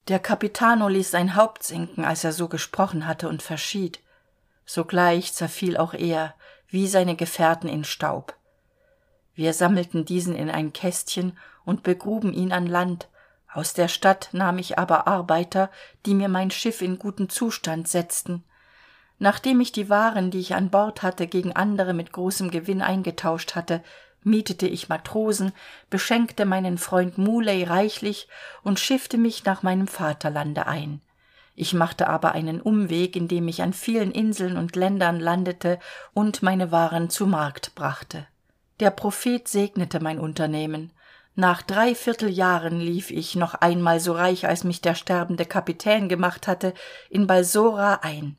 der 0.08 0.20
capitano 0.20 0.88
ließ 0.88 1.12
sein 1.12 1.36
haupt 1.36 1.64
sinken 1.64 2.06
als 2.06 2.24
er 2.24 2.32
so 2.32 2.48
gesprochen 2.48 3.08
hatte 3.08 3.30
und 3.30 3.42
verschied. 3.42 4.00
Sogleich 4.66 5.34
zerfiel 5.34 5.78
auch 5.78 5.94
er 5.94 6.34
wie 6.68 6.88
seine 6.88 7.16
gefährten 7.16 7.70
in 7.70 7.84
staub. 7.84 8.36
Wir 9.36 9.54
sammelten 9.54 10.06
diesen 10.06 10.36
in 10.36 10.50
ein 10.50 10.74
kästchen 10.74 11.38
und 11.66 11.84
begruben 11.84 12.34
ihn 12.34 12.52
an 12.52 12.68
land. 12.68 13.10
Aus 13.54 13.74
der 13.74 13.88
stadt 13.88 14.30
nahm 14.32 14.58
ich 14.58 14.80
aber 14.80 15.08
arbeiter 15.08 15.70
die 16.06 16.14
mir 16.14 16.30
mein 16.30 16.52
schiff 16.52 16.82
in 16.82 16.98
guten 16.98 17.30
zustand 17.30 17.88
setzten. 17.88 18.44
Nachdem 19.20 19.62
ich 19.62 19.72
die 19.72 19.90
waren 19.90 20.32
die 20.32 20.40
ich 20.40 20.56
an 20.56 20.70
bord 20.70 21.04
hatte 21.04 21.28
gegen 21.28 21.54
andere 21.54 21.94
mit 21.94 22.12
großem 22.12 22.50
gewinn 22.50 22.82
eingetauscht 22.82 23.56
hatte 23.56 23.84
mietete 24.24 24.68
ich 24.68 24.90
matrosen 24.90 25.52
beschenkte 25.90 26.46
meinen 26.46 26.78
freund 26.78 27.18
muley 27.18 27.64
reichlich 27.64 28.28
und 28.64 28.80
schiffte 28.80 29.18
mich 29.18 29.46
nach 29.46 29.64
meinem 29.64 29.88
vaterlande 29.88 30.68
ein. 30.68 31.02
Ich 31.56 31.74
machte 31.74 32.08
aber 32.08 32.32
einen 32.32 32.62
umweg 32.62 33.16
indem 33.16 33.48
ich 33.48 33.62
an 33.62 33.74
vielen 33.74 34.12
inseln 34.12 34.58
und 34.58 34.76
ländern 34.76 35.20
landete 35.20 35.80
und 36.14 36.42
meine 36.44 36.72
waren 36.72 37.10
zu 37.10 37.28
markt 37.28 37.76
brachte. 37.76 38.26
Der 38.80 38.92
prophet 38.92 39.48
segnete 39.48 40.00
mein 40.00 40.20
unternehmen. 40.20 40.92
Nach 41.36 41.62
dreiviertel 41.62 42.30
jahren 42.30 42.80
lief 42.80 43.12
ich 43.12 43.36
noch 43.36 43.54
einmal 43.54 44.00
so 44.00 44.14
reich 44.14 44.48
als 44.48 44.64
mich 44.64 44.82
der 44.82 44.96
sterbende 44.96 45.46
kapitän 45.46 46.10
gemacht 46.10 46.48
hatte 46.48 46.74
in 47.10 47.28
balsora 47.28 48.00
ein 48.02 48.38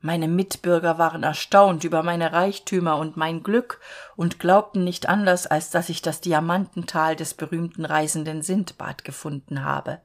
meine 0.00 0.28
mitbürger 0.28 0.98
waren 0.98 1.24
erstaunt 1.24 1.82
über 1.82 2.02
meine 2.02 2.32
reichtümer 2.32 2.98
und 2.98 3.16
mein 3.16 3.42
glück 3.42 3.80
und 4.14 4.38
glaubten 4.38 4.84
nicht 4.84 5.08
anders 5.08 5.46
als 5.46 5.70
dass 5.70 5.88
ich 5.88 6.02
das 6.02 6.20
diamantental 6.20 7.16
des 7.16 7.34
berühmten 7.34 7.84
reisenden 7.84 8.42
sindbad 8.42 9.04
gefunden 9.04 9.64
habe. 9.64 10.00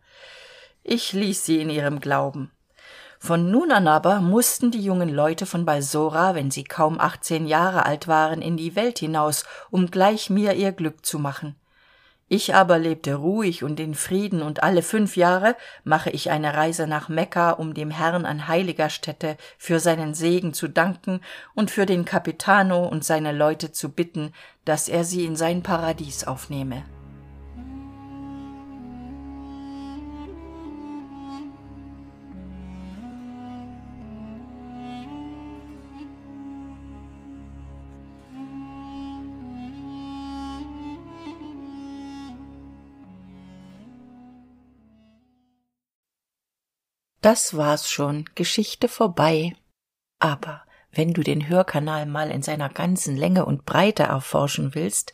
Ich 0.83 1.13
ließ 1.13 1.45
sie 1.45 1.61
in 1.61 1.69
ihrem 1.69 1.99
glauben. 1.99 2.51
Von 3.19 3.51
nun 3.51 3.71
an 3.71 3.87
aber 3.87 4.19
mussten 4.19 4.71
die 4.71 4.83
jungen 4.83 5.09
leute 5.09 5.45
von 5.45 5.63
balsora 5.63 6.35
wenn 6.35 6.51
sie 6.51 6.65
kaum 6.65 6.99
achtzehn 6.99 7.47
jahre 7.47 7.85
alt 7.85 8.07
waren 8.07 8.41
in 8.41 8.57
die 8.57 8.75
welt 8.75 8.99
hinaus 8.99 9.45
um 9.69 9.89
gleich 9.89 10.29
mir 10.29 10.53
ihr 10.55 10.73
glück 10.73 11.05
zu 11.05 11.19
machen 11.19 11.55
ich 12.27 12.55
aber 12.55 12.79
lebte 12.79 13.15
ruhig 13.15 13.63
und 13.63 13.79
in 13.79 13.95
frieden 13.95 14.41
und 14.41 14.63
alle 14.63 14.81
fünf 14.81 15.17
jahre 15.17 15.55
mache 15.83 16.09
ich 16.09 16.31
eine 16.31 16.53
reise 16.53 16.87
nach 16.87 17.09
mekka 17.09 17.51
um 17.51 17.73
dem 17.73 17.91
herrn 17.91 18.25
an 18.25 18.47
heiliger 18.47 18.89
stätte 18.89 19.37
für 19.57 19.79
seinen 19.79 20.13
segen 20.13 20.53
zu 20.53 20.67
danken 20.67 21.21
und 21.53 21.69
für 21.69 21.85
den 21.85 22.05
capitano 22.05 22.87
und 22.87 23.03
seine 23.03 23.31
leute 23.31 23.71
zu 23.71 23.89
bitten 23.89 24.33
dass 24.65 24.87
er 24.87 25.03
sie 25.03 25.25
in 25.25 25.35
sein 25.35 25.63
paradies 25.63 26.25
aufnehme 26.25 26.83
Das 47.23 47.55
war's 47.55 47.89
schon. 47.89 48.25
Geschichte 48.35 48.89
vorbei. 48.89 49.55
Aber 50.19 50.63
wenn 50.91 51.13
du 51.13 51.23
den 51.23 51.47
Hörkanal 51.47 52.05
mal 52.05 52.29
in 52.29 52.41
seiner 52.41 52.67
ganzen 52.67 53.15
Länge 53.15 53.45
und 53.45 53.63
Breite 53.65 54.03
erforschen 54.03 54.75
willst, 54.75 55.13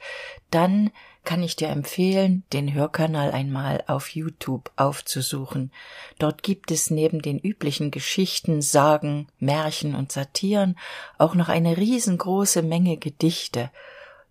dann 0.50 0.90
kann 1.24 1.44
ich 1.44 1.56
dir 1.56 1.68
empfehlen, 1.70 2.46
den 2.52 2.74
Hörkanal 2.74 3.30
einmal 3.30 3.84
auf 3.86 4.10
YouTube 4.10 4.72
aufzusuchen. 4.76 5.72
Dort 6.18 6.42
gibt 6.42 6.72
es 6.72 6.90
neben 6.90 7.22
den 7.22 7.38
üblichen 7.38 7.92
Geschichten, 7.92 8.64
Sagen, 8.64 9.28
Märchen 9.38 9.94
und 9.94 10.12
Satiren 10.12 10.80
auch 11.20 11.36
noch 11.36 11.48
eine 11.48 11.78
riesengroße 11.78 12.64
Menge 12.64 12.98
Gedichte. 12.98 13.70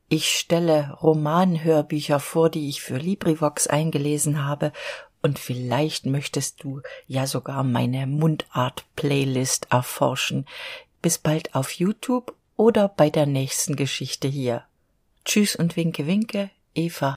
Ich 0.09 0.31
stelle 0.31 0.97
Romanhörbücher 1.01 2.19
vor, 2.19 2.51
die 2.51 2.69
ich 2.69 2.81
für 2.81 2.97
LibriVox 2.97 3.69
eingelesen 3.69 4.45
habe, 4.45 4.73
und 5.29 5.38
vielleicht 5.38 6.07
möchtest 6.07 6.64
du 6.64 6.81
ja 7.07 7.27
sogar 7.27 7.62
meine 7.62 8.07
Mundart-Playlist 8.07 9.67
erforschen. 9.71 10.47
Bis 11.03 11.19
bald 11.19 11.55
auf 11.55 11.73
YouTube 11.73 12.35
oder 12.57 12.88
bei 12.88 13.11
der 13.11 13.27
nächsten 13.27 13.77
Geschichte 13.77 14.27
hier. 14.27 14.64
Tschüss 15.27 15.55
und 15.55 15.77
winke 15.77 16.07
winke, 16.07 16.49
Eva 16.75 17.14